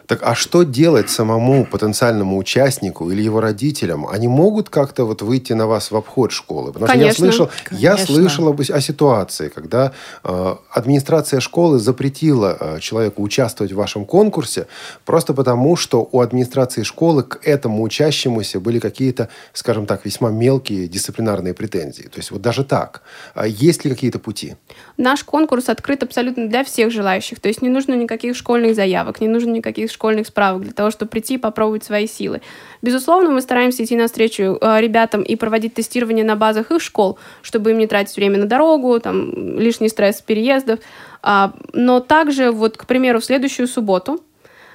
[0.08, 4.08] Так а что делать самому потенциальному участнику или его родителям?
[4.08, 6.74] Они могут как-то вот выйти на вас в обход школы?
[6.74, 7.14] Потому Конечно.
[7.14, 8.16] что я слышал, я Конечно.
[8.16, 9.92] слышал об- о ситуации, когда
[10.24, 14.68] э, администрация школы запретила э, человеку участвовать в вашем конкурсе
[15.06, 20.88] просто потому, что у администрации школы к этому учащемуся были какие-то, скажем так, весьма мелкие
[20.88, 22.04] дисциплинарные претензии.
[22.04, 23.02] То есть вот даже так.
[23.34, 24.56] А есть ли какие-то пути?
[24.98, 27.40] Наш конкурс открыт абсолютно для всех желающих.
[27.40, 31.12] То есть не нужно никаких школьных заявок, не нужно никаких школьных справок для того, чтобы
[31.12, 32.42] прийти и попробовать свои силы.
[32.82, 37.70] Безусловно, мы стараемся идти навстречу э, ребятам и проводить тестирование на базах их школ, чтобы
[37.70, 40.80] им не тратить время на дорогу, там, лишний стресс переездов.
[41.22, 44.24] А, но также, вот, к примеру, в следующую субботу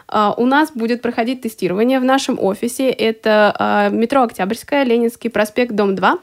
[0.06, 2.88] а, у нас будет проходить тестирование в нашем офисе.
[2.90, 6.18] Это а, метро Октябрьская, Ленинский проспект, дом 2 а,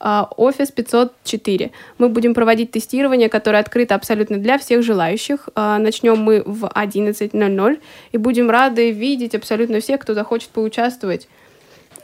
[0.00, 1.70] офис 504.
[1.98, 5.48] Мы будем проводить тестирование, которое открыто абсолютно для всех желающих.
[5.54, 7.80] А, Начнем мы в 11.00
[8.12, 11.28] и будем рады видеть абсолютно всех, кто захочет поучаствовать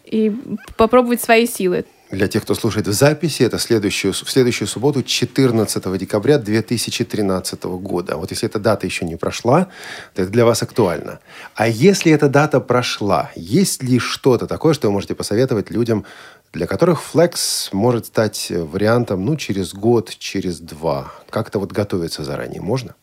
[0.05, 0.32] и
[0.76, 1.84] попробовать свои силы.
[2.11, 8.14] Для тех, кто слушает в записи, это следующую, в следующую субботу, 14 декабря 2013 года.
[8.14, 9.68] А Вот если эта дата еще не прошла,
[10.14, 11.18] то это для вас актуально.
[11.57, 16.05] А если эта дата прошла, есть ли что-то такое, что вы можете посоветовать людям,
[16.53, 21.12] для которых Flex может стать вариантом, ну, через год, через два?
[21.30, 22.94] Как-то вот готовиться заранее можно?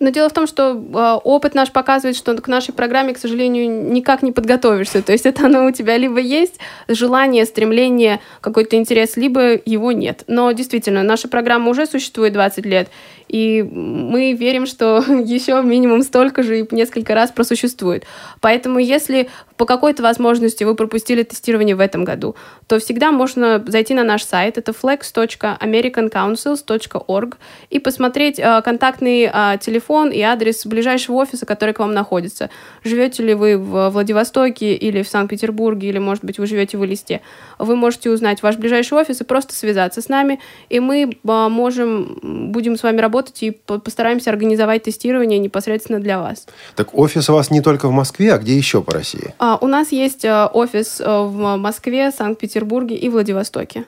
[0.00, 3.90] Но дело в том, что э, опыт наш показывает, что к нашей программе, к сожалению,
[3.90, 5.02] никак не подготовишься.
[5.02, 6.58] То есть это оно у тебя либо есть
[6.88, 10.24] желание, стремление, какой-то интерес, либо его нет.
[10.26, 12.88] Но действительно, наша программа уже существует 20 лет,
[13.28, 18.04] и мы верим, что еще минимум столько же и несколько раз просуществует.
[18.40, 22.34] Поэтому если по какой-то возможности вы пропустили тестирование в этом году,
[22.66, 27.38] то всегда можно зайти на наш сайт, это flex.americancouncils.org,
[27.70, 32.50] и посмотреть э, контактный э, телефон и адрес ближайшего офиса, который к вам находится.
[32.82, 37.20] Живете ли вы в Владивостоке или в Санкт-Петербурге, или, может быть, вы живете в Элисте,
[37.58, 42.18] вы можете узнать ваш ближайший офис и просто связаться с нами, и мы э, можем,
[42.52, 46.46] будем с вами работать и по- постараемся организовать тестирование непосредственно для вас.
[46.74, 49.34] Так офис у вас не только в Москве, а где еще по России?
[49.44, 53.84] А, у нас есть э, офис э, в Москве, Санкт-Петербурге и Владивостоке.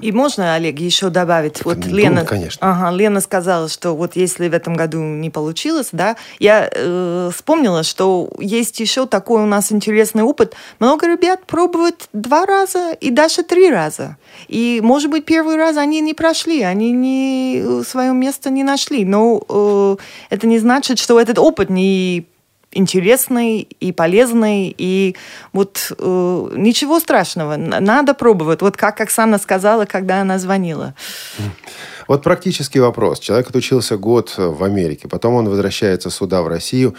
[0.00, 1.64] И можно, Олег, еще добавить?
[1.64, 2.58] Вот Думаю, Лена, конечно.
[2.60, 7.84] Ага, Лена сказала, что вот если в этом году не получилось, да, я э, вспомнила,
[7.84, 10.54] что есть еще такой у нас интересный опыт.
[10.80, 14.16] Много ребят пробуют два раза и даже три раза.
[14.48, 19.04] И, может быть, первый раз они не прошли, они не э, свое место не нашли.
[19.04, 19.96] Но э,
[20.30, 22.26] это не значит, что этот опыт не
[22.72, 25.16] интересный и полезный, и
[25.52, 28.62] вот э, ничего страшного, надо пробовать.
[28.62, 30.94] Вот как Оксана сказала, когда она звонила.
[32.06, 33.20] Вот практический вопрос.
[33.20, 36.94] Человек отучился год в Америке, потом он возвращается сюда, в Россию.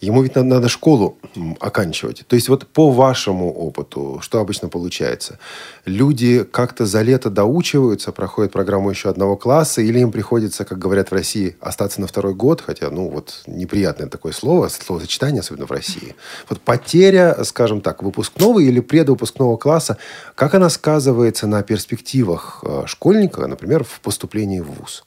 [0.00, 1.18] Ему ведь надо, школу
[1.60, 2.24] оканчивать.
[2.26, 5.38] То есть вот по вашему опыту, что обычно получается?
[5.84, 11.10] Люди как-то за лето доучиваются, проходят программу еще одного класса, или им приходится, как говорят
[11.10, 15.70] в России, остаться на второй год, хотя, ну, вот неприятное такое слово, словосочетание, особенно в
[15.70, 16.14] России.
[16.48, 19.98] Вот потеря, скажем так, выпускного или предвыпускного класса,
[20.34, 25.04] как она сказывается на перспективах э, школьника, например, в поступлении в ВУЗ?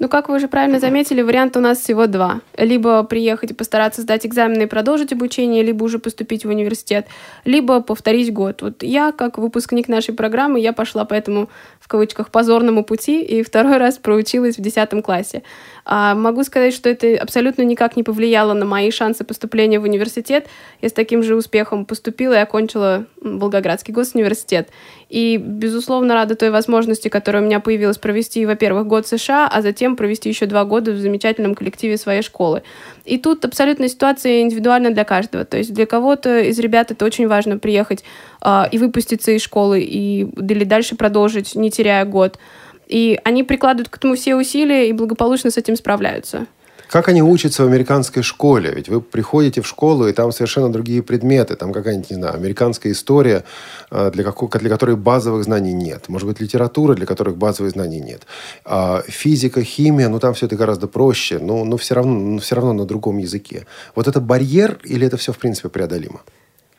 [0.00, 2.40] Ну, как вы уже правильно заметили, вариант у нас всего два.
[2.58, 7.06] Либо приехать и постараться сдать экзамены и продолжить обучение, либо уже поступить в университет,
[7.44, 8.60] либо повторить год.
[8.60, 13.44] Вот я, как выпускник нашей программы, я пошла по этому, в кавычках, позорному пути и
[13.44, 15.44] второй раз проучилась в 10 классе.
[15.86, 20.46] А могу сказать, что это абсолютно никак не повлияло на мои шансы поступления в университет.
[20.80, 24.70] Я с таким же успехом поступила и окончила Волгоградский госуниверситет.
[25.10, 29.60] И, безусловно, рада той возможности, которая у меня появилась провести, во-первых, год в США, а
[29.60, 32.62] затем провести еще два года в замечательном коллективе своей школы.
[33.04, 35.44] И тут абсолютно ситуация индивидуальна для каждого.
[35.44, 38.04] То есть для кого-то из ребят это очень важно приехать
[38.40, 42.38] а, и выпуститься из школы, и, или дальше продолжить, не теряя год.
[42.86, 46.46] И они прикладывают к этому все усилия и благополучно с этим справляются.
[46.88, 48.72] Как они учатся в американской школе?
[48.72, 51.56] Ведь вы приходите в школу, и там совершенно другие предметы.
[51.56, 53.44] Там какая-нибудь, не знаю, американская история,
[53.90, 56.08] э, для, какой, для которой базовых знаний нет.
[56.08, 58.22] Может быть, литература, для которых базовых знаний нет.
[58.64, 62.54] А физика, химия, ну, там все это гораздо проще, но, но, все равно, но все
[62.54, 63.66] равно на другом языке.
[63.94, 66.20] Вот это барьер или это все, в принципе, преодолимо?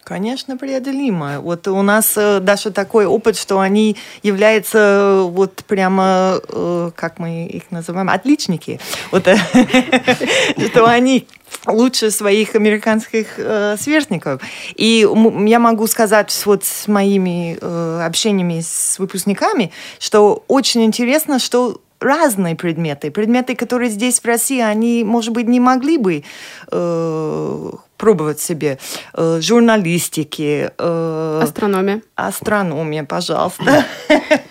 [0.05, 1.41] Конечно, преодолимо.
[1.41, 7.17] Вот у нас э, даже такой опыт, что они являются э, вот прямо, э, как
[7.17, 8.79] мы их называем, отличники.
[9.09, 9.23] Вот,
[10.69, 11.27] что они
[11.65, 14.43] лучше своих американских э, сверстников.
[14.75, 15.07] И
[15.47, 22.55] я могу сказать вот с моими э, общениями с выпускниками, что очень интересно, что разные
[22.55, 23.09] предметы.
[23.09, 26.23] Предметы, которые здесь в России, они, может быть, не могли бы
[26.71, 27.71] э,
[28.05, 28.77] пробовать себе.
[29.15, 30.69] Э, журналистики.
[30.77, 32.03] Э, Астрономия.
[32.15, 33.83] Астрономия, пожалуйста.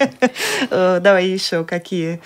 [0.71, 2.21] Э, Давай еще какие.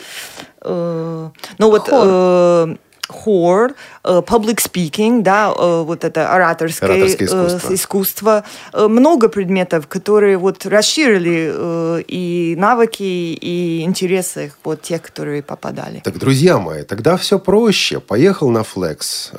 [0.62, 2.78] Э, Ну вот...
[3.08, 7.74] Хор, э, public speaking, да, э, вот это ораторское, Ораторское э, искусство.
[7.74, 8.44] искусство.
[8.74, 16.00] Много предметов, которые вот расширили и навыки, и интересы вот тех, которые попадали.
[16.04, 18.00] Так, друзья мои, тогда все проще.
[18.00, 18.64] Поехал на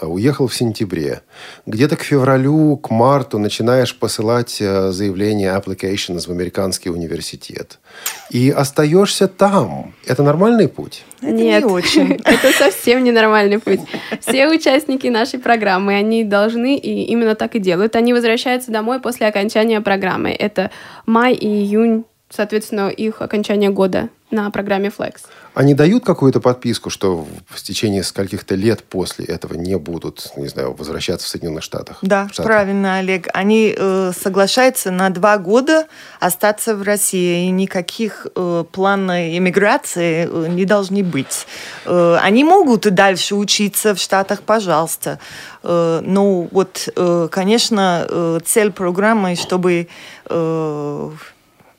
[0.01, 1.21] а уехал в сентябре.
[1.67, 7.79] Где-то к февралю, к марту начинаешь посылать заявление applications в американский университет.
[8.29, 9.93] И остаешься там.
[10.05, 11.03] Это нормальный путь?
[11.21, 12.13] Это Нет, не очень.
[12.25, 13.79] это совсем ненормальный путь.
[14.21, 17.95] Все участники нашей программы, они должны и именно так и делают.
[17.95, 20.29] Они возвращаются домой после окончания программы.
[20.31, 20.69] Это
[21.07, 25.21] май и июнь, соответственно, их окончание года на программе Flex.
[25.55, 30.73] Они дают какую-то подписку, что в- течение скольких-то лет после этого не будут, не знаю,
[30.73, 31.97] возвращаться в Соединенных Штатах?
[32.03, 32.47] Да, Штаты?
[32.47, 33.27] правильно, Олег.
[33.33, 35.87] Они э, соглашаются на два года
[36.19, 41.47] остаться в России, и никаких э, планов иммиграции э, не должны быть.
[41.85, 45.19] Э, они могут и дальше учиться в Штатах, пожалуйста.
[45.63, 49.87] Э, ну, вот, э, конечно, э, цель программы, чтобы
[50.29, 51.11] э,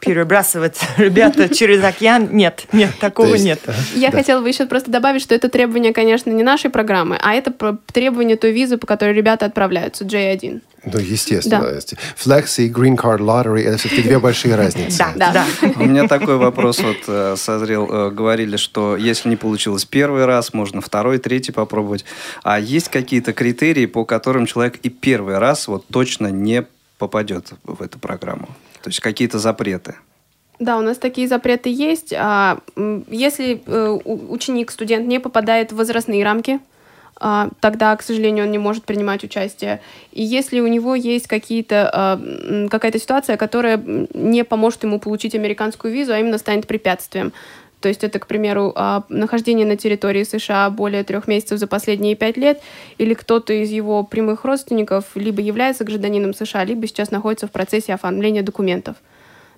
[0.01, 3.61] перебрасывать ребята через океан, нет, нет, такого есть, нет.
[3.95, 4.19] Я Да.
[4.19, 7.79] хотела бы еще просто добавить, что это требование, конечно, не нашей программы, а это про-
[7.93, 10.61] требование той визы, по которой ребята отправляются, J1.
[10.83, 11.61] Ну, естественно.
[11.61, 11.79] Да.
[12.17, 14.97] Flex и Green Card Lottery– это все-таки две большие разницы.
[14.99, 15.33] Да, Да.
[15.61, 15.73] да.
[15.77, 17.87] У меня такой вопрос вот э, созрел.
[17.91, 22.07] Э, Говорили, что если не получилось первый раз, можно второй, третий попробовать.
[22.43, 26.65] А есть какие-то критерии, по которым человек и первый раз вот точно не
[26.97, 28.49] попадет в эту программу?
[28.83, 29.97] То есть какие-то запреты?
[30.59, 32.13] Да, у нас такие запреты есть.
[32.13, 32.59] А,
[33.09, 36.61] если э, ученик, студент не попадает в возрастные рамки,
[37.23, 39.81] а, тогда, к сожалению, он не может принимать участие.
[40.11, 43.79] И если у него есть какие-то, а, какая-то ситуация, которая
[44.15, 47.33] не поможет ему получить американскую визу, а именно станет препятствием.
[47.81, 52.15] То есть это, к примеру, а, нахождение на территории США более трех месяцев за последние
[52.15, 52.61] пять лет,
[52.99, 57.95] или кто-то из его прямых родственников либо является гражданином США, либо сейчас находится в процессе
[57.95, 58.97] оформления документов.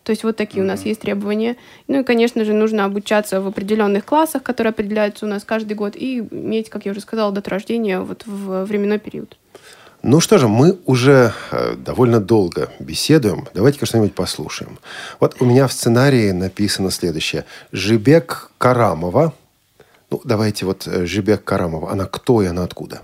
[0.04, 1.56] То есть вот такие у нас есть требования.
[1.86, 5.94] Ну и, конечно же, нужно обучаться в определенных классах, которые определяются у нас каждый год,
[5.96, 9.36] и иметь, как я уже сказала, дату рождения вот в временной период.
[10.02, 13.46] Ну что же, мы уже э, довольно долго беседуем.
[13.54, 14.78] Давайте-ка что-нибудь послушаем.
[15.20, 17.44] Вот у меня в сценарии написано следующее.
[17.70, 19.32] Жибек Карамова.
[20.10, 21.92] Ну, давайте вот э, Жибек Карамова.
[21.92, 23.02] Она кто и она откуда?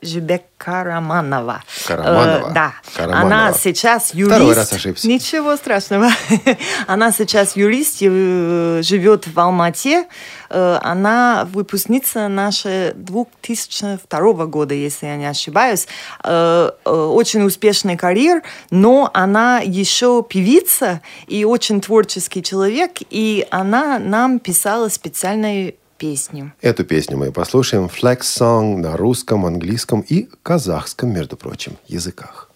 [0.00, 1.62] Жибек Караманова.
[1.86, 2.50] Караманова.
[2.50, 2.74] Э, да.
[2.94, 3.26] Караманова.
[3.26, 4.36] Она сейчас юрист.
[4.36, 5.08] Второй раз ошибся.
[5.08, 6.08] Ничего страшного.
[6.86, 10.06] Она сейчас юрист, э, живет в Алмате.
[10.50, 15.86] Э, Она выпускница наша 2002 года, если я не ошибаюсь.
[16.24, 24.38] Э, Очень успешный карьер, но она еще певица и очень творческий человек, и она нам
[24.38, 26.52] писала специальную песню.
[26.62, 27.86] Эту песню мы послушаем.
[27.86, 32.47] Flex Song на русском, английском и казахском, между прочим, языках.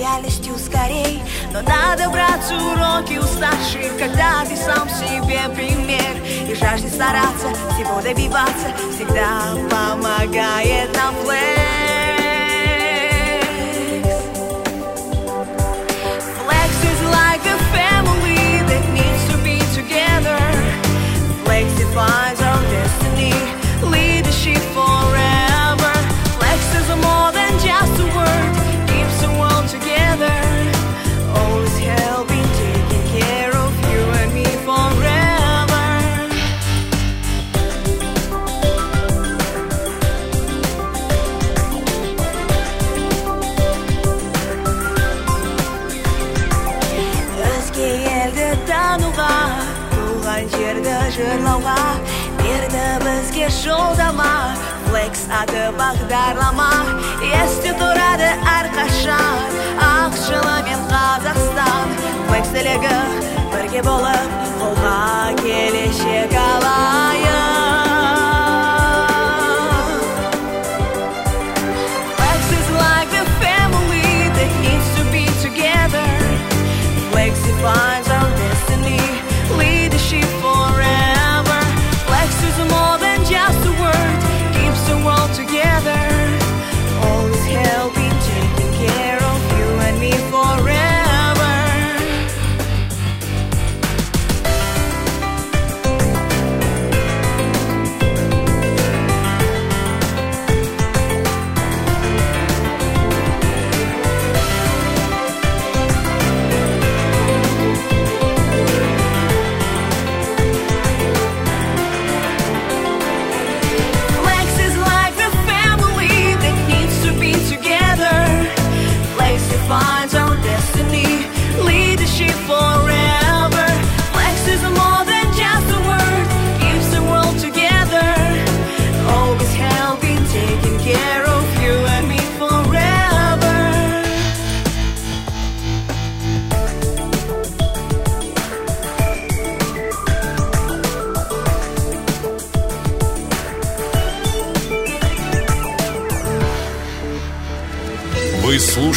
[0.00, 1.22] Реальностью скорей.
[1.52, 6.16] Но надо брать уроки у старших Когда ты сам себе пример.
[6.48, 11.79] И жаждет стараться, всего добиваться Всегда помогает нам флекс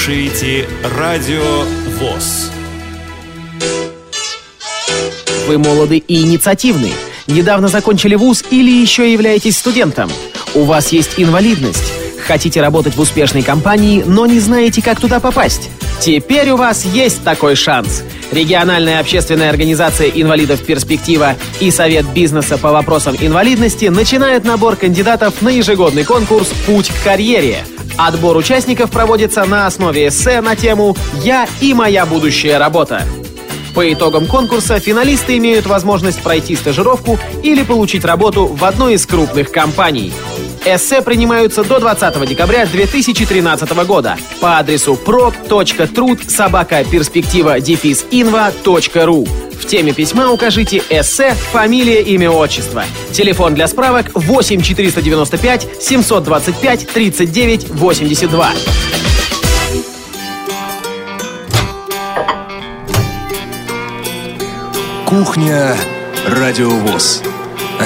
[0.03, 1.63] слушаете Радио
[1.97, 2.51] ВОЗ.
[5.47, 6.91] Вы молоды и инициативны.
[7.27, 10.11] Недавно закончили вуз или еще являетесь студентом.
[10.55, 11.93] У вас есть инвалидность.
[12.27, 15.69] Хотите работать в успешной компании, но не знаете, как туда попасть.
[16.01, 18.03] Теперь у вас есть такой шанс.
[18.29, 25.47] Региональная общественная организация инвалидов «Перспектива» и Совет бизнеса по вопросам инвалидности начинают набор кандидатов на
[25.47, 27.63] ежегодный конкурс «Путь к карьере».
[27.97, 33.03] Отбор участников проводится на основе эссе на тему «Я и моя будущая работа».
[33.75, 39.51] По итогам конкурса финалисты имеют возможность пройти стажировку или получить работу в одной из крупных
[39.51, 40.13] компаний.
[40.65, 49.25] Эссе принимаются до 20 декабря 2013 года по адресу prog.trud собака перспектива дефис инва.ру.
[49.25, 52.83] В теме письма укажите эссе, фамилия, имя, отчество.
[53.11, 58.51] Телефон для справок 8 495 725 39 82.
[65.05, 65.75] Кухня
[66.25, 67.21] Радио ВОЗ.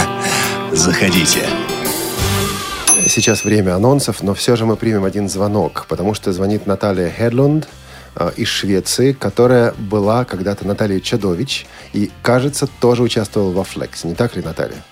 [0.72, 1.57] Заходите.
[3.18, 7.68] Сейчас время анонсов, но все же мы примем один звонок, потому что звонит Наталья Хедлунд
[8.16, 14.06] э, из Швеции, которая была когда-то Натальей Чадович и, кажется, тоже участвовала во Flex.
[14.06, 14.84] Не так ли, Наталья?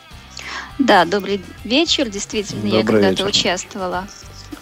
[0.80, 2.10] Да, добрый вечер.
[2.10, 3.42] Действительно, я Добрый когда-то вечер.
[3.42, 4.08] участвовала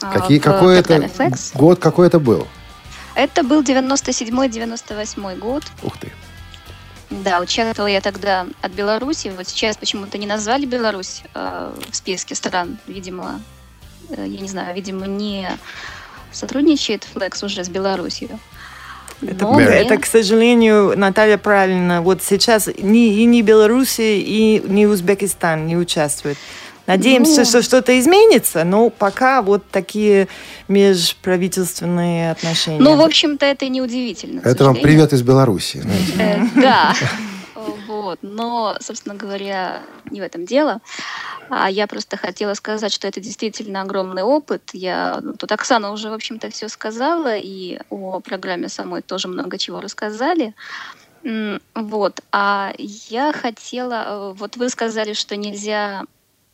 [0.02, 1.10] а, Какие, в какой это
[1.54, 2.46] год, какой это был?
[3.16, 5.64] Это был 97-98 год.
[5.84, 6.12] Ух ты.
[7.10, 9.32] Да, участвовала я тогда от Беларуси.
[9.38, 12.78] Вот сейчас почему-то не назвали Беларусь э, в списке стран.
[12.88, 13.53] Видимо, э,
[14.10, 15.48] я не знаю, видимо, не
[16.32, 18.30] сотрудничает Flex уже с Беларусью.
[19.22, 22.02] Это, Но это, к сожалению, Наталья правильно.
[22.02, 26.38] Вот сейчас ни, и ни Белоруссия, и ни Узбекистан не участвуют.
[26.88, 27.46] Надеемся, Ну.
[27.46, 30.28] что что-то изменится, но пока вот такие
[30.68, 32.80] межправительственные отношения.
[32.82, 34.42] Ну, в общем-то, это неудивительно.
[34.44, 35.82] Это вам привет из Беларуси.
[36.20, 36.94] Э, Да.
[38.04, 38.20] Вот.
[38.22, 39.82] Но, собственно говоря,
[40.12, 40.82] не в этом дело.
[41.50, 44.72] А я просто хотела сказать, что это действительно огромный опыт.
[44.74, 49.58] Я, ну, тут Оксана уже, в общем-то, все сказала, и о программе самой тоже много
[49.58, 50.54] чего рассказали.
[51.76, 52.20] Вот.
[52.34, 54.04] А я хотела...
[54.06, 56.04] э, Вот вы сказали, что нельзя...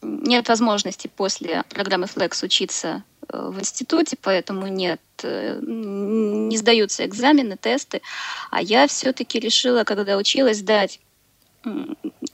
[0.02, 7.58] Нет возможности после программы Flex учиться э, в институте, поэтому нет, э, не сдаются экзамены,
[7.58, 8.02] тесты.
[8.52, 11.09] А я все-таки решила, когда училась, сдать м,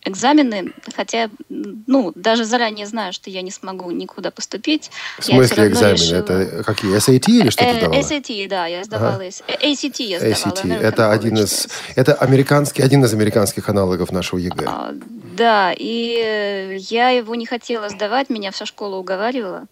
[0.04, 4.92] экзамены, хотя, ну, даже заранее знаю, что я не смогу никуда поступить.
[5.20, 5.94] В смысле экзамены?
[5.96, 6.96] решила- Это какие?
[6.96, 8.00] SAT или что ты Э, давала?
[8.02, 9.16] SAT, да, я сдавала.
[9.16, 9.26] Ага.
[9.48, 10.36] э, ACT я сдавала.
[10.36, 10.64] ACT.
[10.66, 14.66] American Это один из, это американский, один из американских аналогов нашего ЕГЭ.
[14.68, 14.94] А,
[15.36, 19.66] Да, и э, я его не хотела сдавать, меня вся школа уговаривала.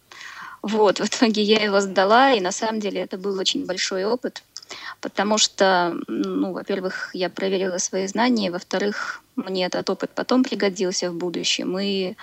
[0.61, 4.43] Вот, в итоге я его сдала, и на самом деле это был очень большой опыт,
[5.01, 11.15] потому что, ну, во-первых, я проверила свои знания, во-вторых, мне этот опыт потом пригодился в
[11.15, 12.15] будущем, и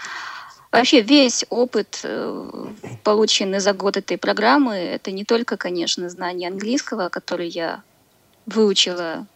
[0.71, 2.67] вообще весь опыт, э,
[3.05, 7.83] полученный за год этой программы, это не только, конечно, знание английского, который я
[8.47, 9.27] выучила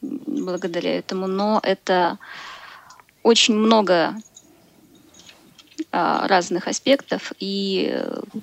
[0.00, 2.18] благодаря этому, но это
[3.22, 4.14] очень много
[5.92, 8.00] а, разных аспектов, и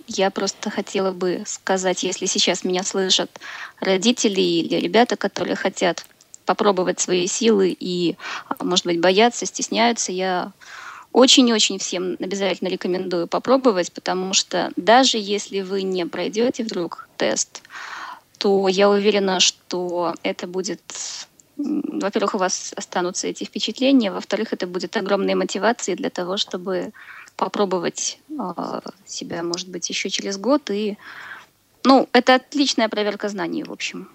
[0.08, 3.30] я просто хотела бы сказать, если сейчас меня слышат
[3.80, 6.06] родители или ребята, которые хотят
[6.48, 8.18] попробовать свои силы и,
[8.48, 10.54] а, может быть, боятся, стесняются, я
[11.12, 17.62] очень-очень всем обязательно рекомендую попробовать, потому что даже если вы не пройдете вдруг тест,
[18.38, 20.82] то я уверена, что это будет
[21.58, 26.92] во-первых, у вас останутся эти впечатления, во-вторых, это будет огромной мотивацией для того, чтобы
[27.36, 30.70] попробовать э, себя, может быть, еще через год.
[30.70, 30.98] И,
[31.84, 34.08] ну, это отличная проверка знаний, в общем.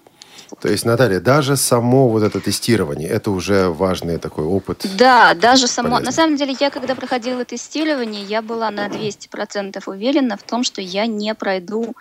[0.60, 4.86] То есть, Наталья, даже само вот это тестирование, это уже важный такой опыт.
[4.96, 5.90] Да, даже само.
[5.90, 6.06] Полезный.
[6.06, 10.80] На самом деле, я когда проходила тестирование, я была на 200% уверена в том, что
[10.80, 11.94] я не пройду,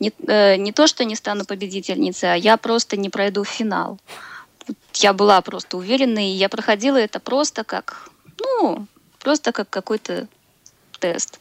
[0.00, 3.98] не, э, не то, что не стану победительницей, а я просто не пройду финал.
[4.94, 8.10] Я была просто уверена, и я проходила это просто как,
[8.40, 8.86] ну,
[9.20, 10.26] просто как какой-то
[10.98, 11.40] тест.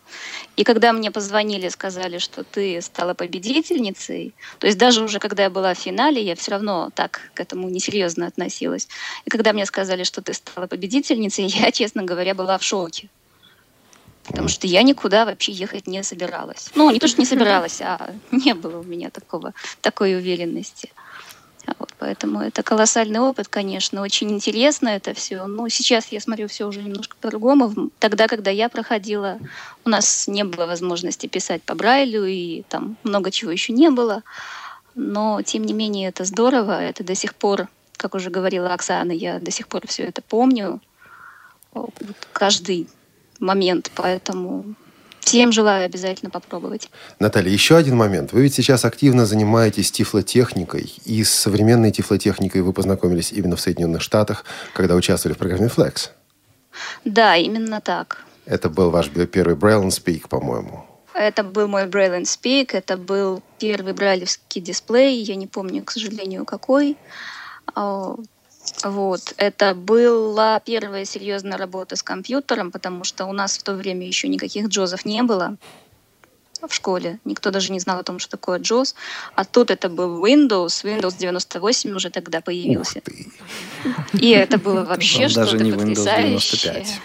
[0.56, 5.50] И когда мне позвонили, сказали, что ты стала победительницей, то есть даже уже когда я
[5.50, 8.88] была в финале, я все равно так к этому несерьезно относилась.
[9.26, 13.10] И когда мне сказали, что ты стала победительницей, я, честно говоря, была в шоке.
[14.28, 16.70] Потому что я никуда вообще ехать не собиралась.
[16.76, 20.92] Ну, не то, что не собиралась, а не было у меня такого, такой уверенности.
[21.80, 25.46] Вот, поэтому это колоссальный опыт, конечно, очень интересно это все.
[25.46, 27.90] Но сейчас я смотрю все уже немножко по-другому.
[28.00, 29.38] Тогда, когда я проходила,
[29.84, 34.24] у нас не было возможности писать по Брайлю, и там много чего еще не было.
[34.96, 36.82] Но, тем не менее, это здорово.
[36.82, 40.80] Это до сих пор, как уже говорила Оксана, я до сих пор все это помню.
[41.74, 41.94] Вот,
[42.32, 42.88] каждый
[43.40, 44.76] момент, поэтому
[45.28, 46.90] Всем желаю обязательно попробовать.
[47.20, 48.32] Наталья, еще один момент.
[48.32, 54.02] Вы ведь сейчас активно занимаетесь тифлотехникой, и с современной тифлотехникой вы познакомились именно в Соединенных
[54.02, 56.12] Штатах, когда участвовали в программе Flex.
[57.04, 58.24] Да, именно так.
[58.46, 60.86] Это был ваш первый Braille and Speak, по-моему.
[61.14, 65.92] Это был мой Braille and Speak, это был первый брайлевский дисплей, я не помню, к
[65.92, 66.96] сожалению, какой.
[68.84, 69.34] Вот.
[69.38, 74.28] Это была первая серьезная работа с компьютером, потому что у нас в то время еще
[74.28, 75.58] никаких джозов не было
[76.68, 77.20] в школе.
[77.26, 78.96] Никто даже не знал о том, что такое джоз.
[79.36, 80.84] А тут это был Windows.
[80.84, 83.02] Windows 98 уже тогда появился.
[84.14, 87.00] И это было вообще что-то 95.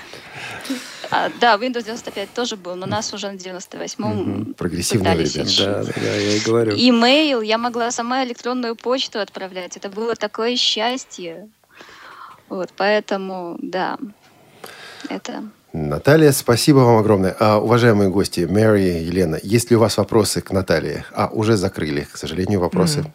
[1.15, 4.55] А, да, Windows 95 тоже был, но нас уже на 98-м угу.
[4.55, 5.85] Прогрессивные ребята.
[5.85, 6.73] Да, да, я и говорю.
[6.73, 9.77] Имейл, я могла сама электронную почту отправлять.
[9.77, 11.51] Это было такое счастье.
[12.49, 13.99] Вот, поэтому, да,
[15.11, 15.45] это...
[15.75, 17.37] Наталья, спасибо вам огромное.
[17.39, 21.05] А, уважаемые гости, Мэри, Елена, есть ли у вас вопросы к Наталье?
[21.15, 23.01] А, уже закрыли, к сожалению, вопросы.
[23.01, 23.07] Mm.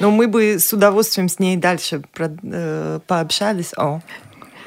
[0.00, 3.72] Ну, мы бы с удовольствием с ней дальше про, э, пообщались.
[3.78, 4.00] О.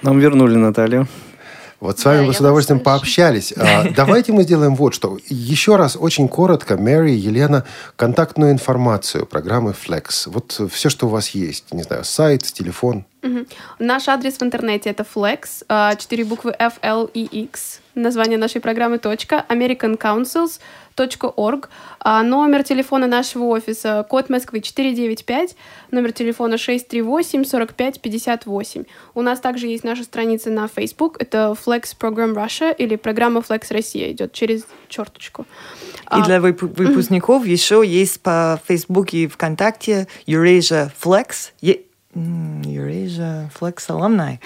[0.01, 1.07] Нам вернули Наталью.
[1.79, 3.53] Вот с вами да, мы с удовольствием пообщались.
[3.55, 5.17] А, давайте мы сделаем вот что.
[5.27, 7.65] Еще раз, очень коротко, Мэри, Елена,
[7.95, 10.29] контактную информацию программы Flex.
[10.29, 11.73] Вот все, что у вас есть.
[11.73, 13.05] Не знаю, сайт, телефон.
[13.23, 13.45] Угу.
[13.79, 17.79] Наш адрес в интернете это Flex, а, четыре буквы F, L, E, X.
[17.95, 20.59] Название нашей программы точка, American Councils
[21.35, 21.69] org.
[21.99, 25.55] А номер телефона нашего офиса код Москвы 495,
[25.91, 28.83] номер телефона 638 45 58.
[29.15, 33.65] У нас также есть наша страница на Facebook, это Flex Program Russia или программа Flex
[33.71, 35.45] Россия, идет через черточку.
[36.17, 37.49] И для выпускников mm-hmm.
[37.49, 41.51] еще есть по Facebook и ВКонтакте Eurasia Flex.
[42.15, 44.39] Eurasia Flex Alumni.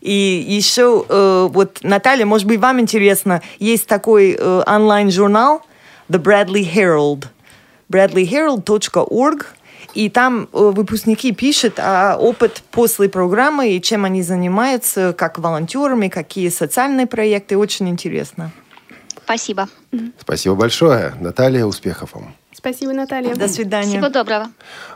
[0.00, 5.62] И еще, э, вот, Наталья, может быть, вам интересно, есть такой э, онлайн-журнал
[6.08, 7.28] The Bradley Herald.
[7.88, 9.46] bradleyherald.org.
[9.94, 16.08] И там э, выпускники пишут о опыт после программы и чем они занимаются, как волонтерами,
[16.08, 17.56] какие социальные проекты.
[17.56, 18.50] Очень интересно.
[19.24, 19.68] Спасибо.
[20.20, 21.14] Спасибо большое.
[21.20, 22.34] Наталья, успехов вам.
[22.68, 23.34] Спасибо, Наталья.
[23.34, 23.92] До свидания.
[23.92, 24.50] Всего доброго.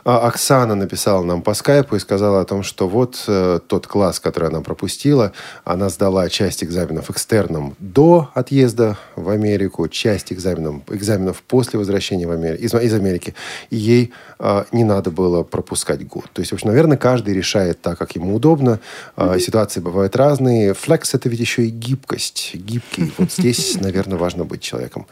[0.05, 4.19] А, Оксана написала нам по скайпу и сказала о том, что вот э, тот класс,
[4.19, 11.41] который она пропустила, она сдала часть экзаменов экстерном до отъезда в Америку, часть экзаменов, экзаменов
[11.41, 12.57] после возвращения в Амери...
[12.57, 13.33] из, из Америки.
[13.71, 16.29] И ей э, не надо было пропускать год.
[16.31, 18.81] То есть, в общем, наверное, каждый решает так, как ему удобно.
[19.17, 20.75] Э, ситуации бывают разные.
[20.75, 22.51] Флекс– это ведь еще и гибкость.
[22.53, 23.11] Гибкий.
[23.17, 25.07] Вот здесь, наверное, важно быть человеком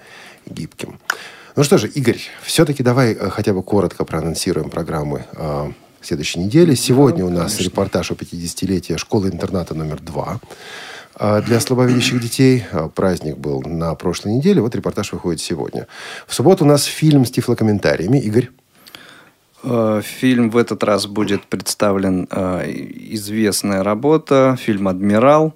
[0.45, 0.99] гибким.
[1.55, 5.71] Ну что же, Игорь, все-таки давай э, хотя бы коротко проанонсируем программы э,
[6.01, 6.75] следующей недели.
[6.75, 7.63] Сегодня у нас конечно.
[7.63, 10.39] репортаж о 50-летии школы-интерната номер два
[11.19, 12.63] э, для слабовидящих детей.
[12.71, 15.87] Э, праздник был на прошлой неделе, вот репортаж выходит сегодня.
[16.25, 18.17] В субботу у нас фильм с тифлокомментариями.
[18.19, 18.49] Игорь?
[19.63, 25.53] Фильм в этот раз будет представлен известная работа, фильм «Адмирал».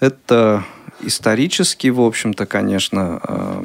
[0.00, 0.64] Это
[1.00, 3.64] исторический, в общем-то, конечно, э,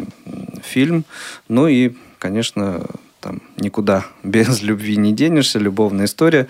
[0.64, 1.06] фильм.
[1.48, 2.86] Ну и, конечно,
[3.20, 6.48] там никуда без любви не денешься, любовная история.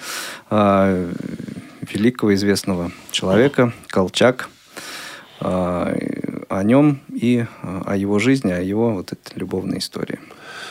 [0.49, 1.11] Э,
[1.81, 4.49] великого известного человека Колчак,
[5.39, 5.95] а,
[6.49, 10.19] о нем и о его жизни, о его вот этой любовной истории.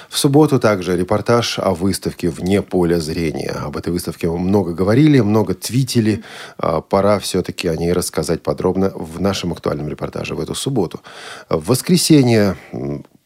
[0.08, 3.50] В субботу также репортаж о выставке «Вне поля зрения».
[3.50, 6.24] Об этой выставке мы много говорили, много твитили.
[6.56, 11.00] А, Пора все-таки о ней рассказать подробно в нашем актуальном репортаже в эту субботу.
[11.50, 12.56] В воскресенье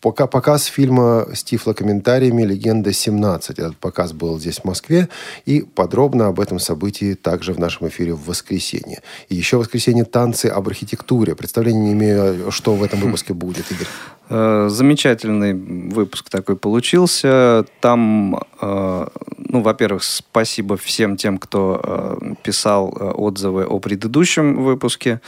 [0.03, 3.53] Пока показ фильма с тифлокомментариями «Легенда 17».
[3.53, 5.09] Этот показ был здесь, в Москве.
[5.47, 9.01] И подробно об этом событии также в нашем эфире в воскресенье.
[9.29, 11.37] И еще в воскресенье «Танцы об архитектуре».
[11.37, 13.87] Представления не имею, что в этом выпуске будет, Игорь.
[14.29, 17.65] Э, Замечательный выпуск такой получился.
[17.81, 19.07] Там, э,
[19.37, 25.21] ну, во-первых, спасибо всем тем, кто э, писал отзывы о предыдущем выпуске,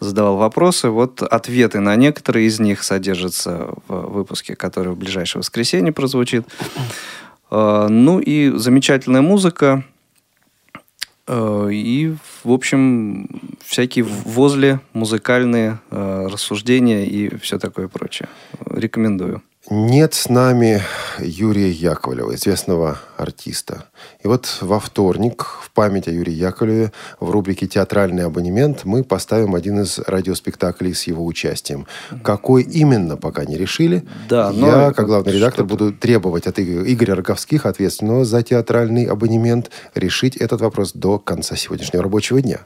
[0.00, 0.88] задавал вопросы.
[0.88, 6.46] Вот ответы на некоторые из них содержатся в выпуске, который в ближайшее воскресенье прозвучит.
[7.50, 9.84] Ну и замечательная музыка.
[11.26, 12.14] Э, И,
[12.44, 13.28] в общем,
[13.64, 18.28] всякие возле музыкальные э, рассуждения и все такое прочее.
[18.70, 19.42] Рекомендую.
[19.68, 20.80] Нет с нами
[21.18, 23.86] Юрия Яковлева, известного артиста.
[24.22, 29.56] И вот во вторник в память о Юрии Яковлеве в рубрике «Театральный абонемент» мы поставим
[29.56, 31.88] один из радиоспектаклей с его участием.
[32.22, 34.04] Какой именно, пока не решили.
[34.28, 39.06] Да, но Я, как главный редактор, буду требовать от Иг- Игоря Роговских, ответственного за театральный
[39.06, 42.60] абонемент, решить этот вопрос до конца сегодняшнего рабочего дня.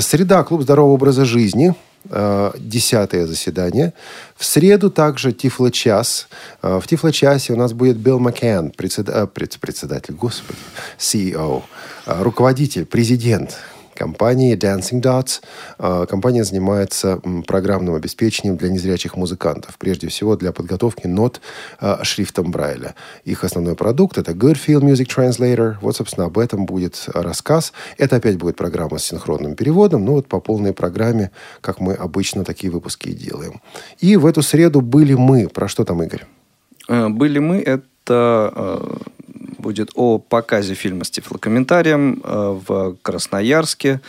[0.00, 1.74] Среда, клуб здорового образа жизни.
[2.10, 3.92] Э, Десятое заседание.
[4.36, 6.28] В среду также Тифло-час.
[6.62, 10.58] Э, В Тифло-часе у нас будет Билл Маккен, э, пред- председатель, господи,
[10.98, 11.62] CEO,
[12.06, 13.56] руководитель, президент
[13.98, 15.42] компании Dancing Dots.
[15.78, 19.76] Э, Компания занимается программным обеспечением для незрячих музыкантов.
[19.78, 21.40] Прежде всего для подготовки нот
[21.80, 22.94] э, шрифтом Брайля.
[23.24, 25.76] Их основной продукт– это Goodfield Music Translator.
[25.82, 27.72] Вот, собственно, об этом будет рассказ.
[27.98, 31.30] Это опять будет программа с синхронным переводом, ну вот по полной программе,
[31.60, 33.60] как мы обычно такие выпуски и делаем.
[33.98, 35.48] И в эту среду были мы.
[35.48, 36.24] Про что там, Игорь?
[36.88, 38.96] Э, Были мы, это э,
[39.58, 44.00] будет о показе фильма с тифлокомментарием э, в Красноярске.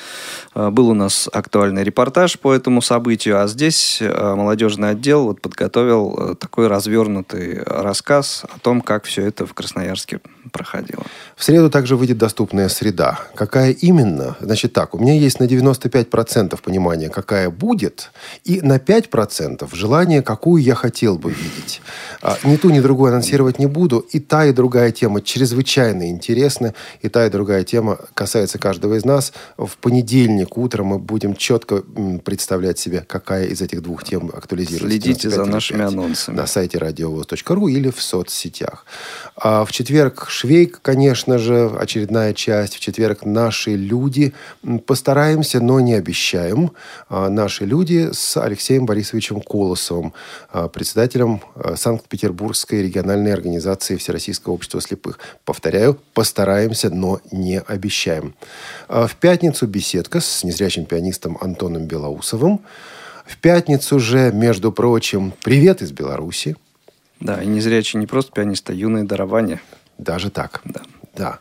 [0.56, 5.42] Э, Был у нас актуальный репортаж по этому событию, а здесь э, молодежный отдел вот
[5.42, 10.20] подготовил такой развернутый рассказ о том, как все это в Красноярске
[10.52, 11.04] проходило.
[11.36, 13.20] В среду также выйдет доступная среда.
[13.36, 14.36] Какая именно?
[14.40, 18.12] Значит так, у меня есть на 95% понимание, какая будет,
[18.44, 21.82] и на 5% желание, какую я хотел бы видеть.
[22.22, 24.00] А, Ни ту, ни другую анонсировать не буду.
[24.00, 26.74] И та, и другая тема чрезвычайно интересны.
[27.02, 29.32] И та, и другая тема касается каждого из нас.
[29.58, 31.84] В понедельник утром мы будем четко
[32.26, 34.88] представлять себе, какая из этих двух тем актуализируется.
[34.88, 36.36] Следите за 95,5 нашими анонсами.
[36.36, 38.86] На сайте радиовоз.ру или в соцсетях.
[39.36, 42.76] А в четверг Швейк, конечно же, очередная часть.
[42.76, 44.34] В четверг наши люди.
[44.88, 46.72] Постараемся, но не обещаем.
[47.08, 50.14] А, Наши люди с Алексеем Борисовичем Колосовым,
[50.50, 55.19] а, председателем а, Санкт-Петербургской региональной организации Всероссийского общества слепых.
[55.46, 58.36] Повторяю, постараемся, но не обещаем.
[58.88, 62.62] А, В пятницу беседка с незрячим пианистом Антоном Белоусовым.
[63.26, 66.56] В пятницу же, между прочим, привет из Беларуси.
[67.20, 69.60] Да, и незрячий не просто пианист, а юное дарование.
[69.98, 70.62] Даже так.
[70.66, 70.82] Да.
[71.16, 71.40] Да.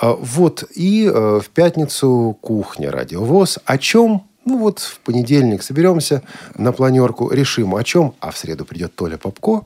[0.00, 0.64] А, Вот.
[0.74, 3.58] И э, в пятницу кухня радиовоз.
[3.64, 4.24] О чем?
[4.44, 6.22] Ну вот в понедельник соберемся
[6.56, 8.14] на планерку, решим о чем.
[8.20, 9.62] А в среду придет Толя Попко,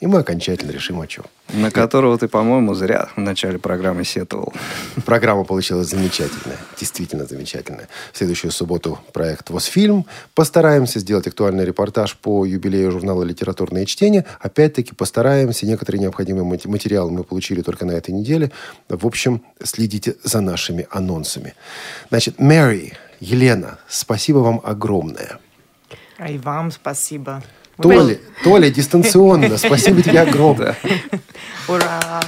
[0.00, 1.24] и мы окончательно решим о чем.
[1.52, 4.52] На которого ты, по-моему, зря в начале программы сетовал.
[5.04, 6.56] Программа получилась замечательная.
[6.78, 7.88] Действительно замечательная.
[8.12, 10.06] В следующую субботу проект «Восфильм».
[10.34, 14.24] Постараемся сделать актуальный репортаж по юбилею журнала «Литературное чтение».
[14.40, 15.66] Опять-таки постараемся.
[15.66, 18.50] Некоторые необходимые материалы мы получили только на этой неделе.
[18.88, 21.54] В общем, следите за нашими анонсами.
[22.08, 25.38] Значит, Мэри, Елена, спасибо вам огромное.
[26.16, 27.42] А и вам спасибо.
[27.82, 30.76] Толя, Толя, дистанционно, спасибо тебе огромное.
[31.68, 32.20] Ура!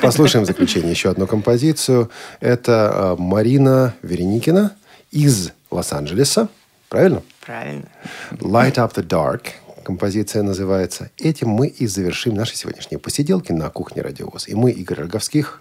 [0.00, 2.10] Послушаем в заключение еще одну композицию.
[2.40, 4.72] Это э, Марина Вереникина
[5.10, 6.48] из Лос-Анджелеса.
[6.88, 7.22] Правильно?
[7.44, 7.88] Правильно.
[8.32, 9.46] Light Up the Dark.
[9.84, 11.10] Композиция называется.
[11.18, 14.46] Этим мы и завершим наши сегодняшние посиделки на кухне Радиовоз.
[14.46, 15.60] И мы, Игорь Роговских,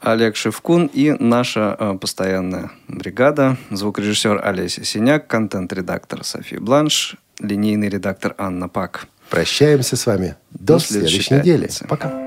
[0.00, 3.56] Олег Шевкун и наша э, постоянная бригада.
[3.70, 9.06] Звукорежиссер Олеся Синяк, контент-редактор София Бланш, линейный редактор Анна Пак.
[9.30, 11.70] прощаемся с вами до, До следующей следующей недели.
[11.88, 12.23] Пока.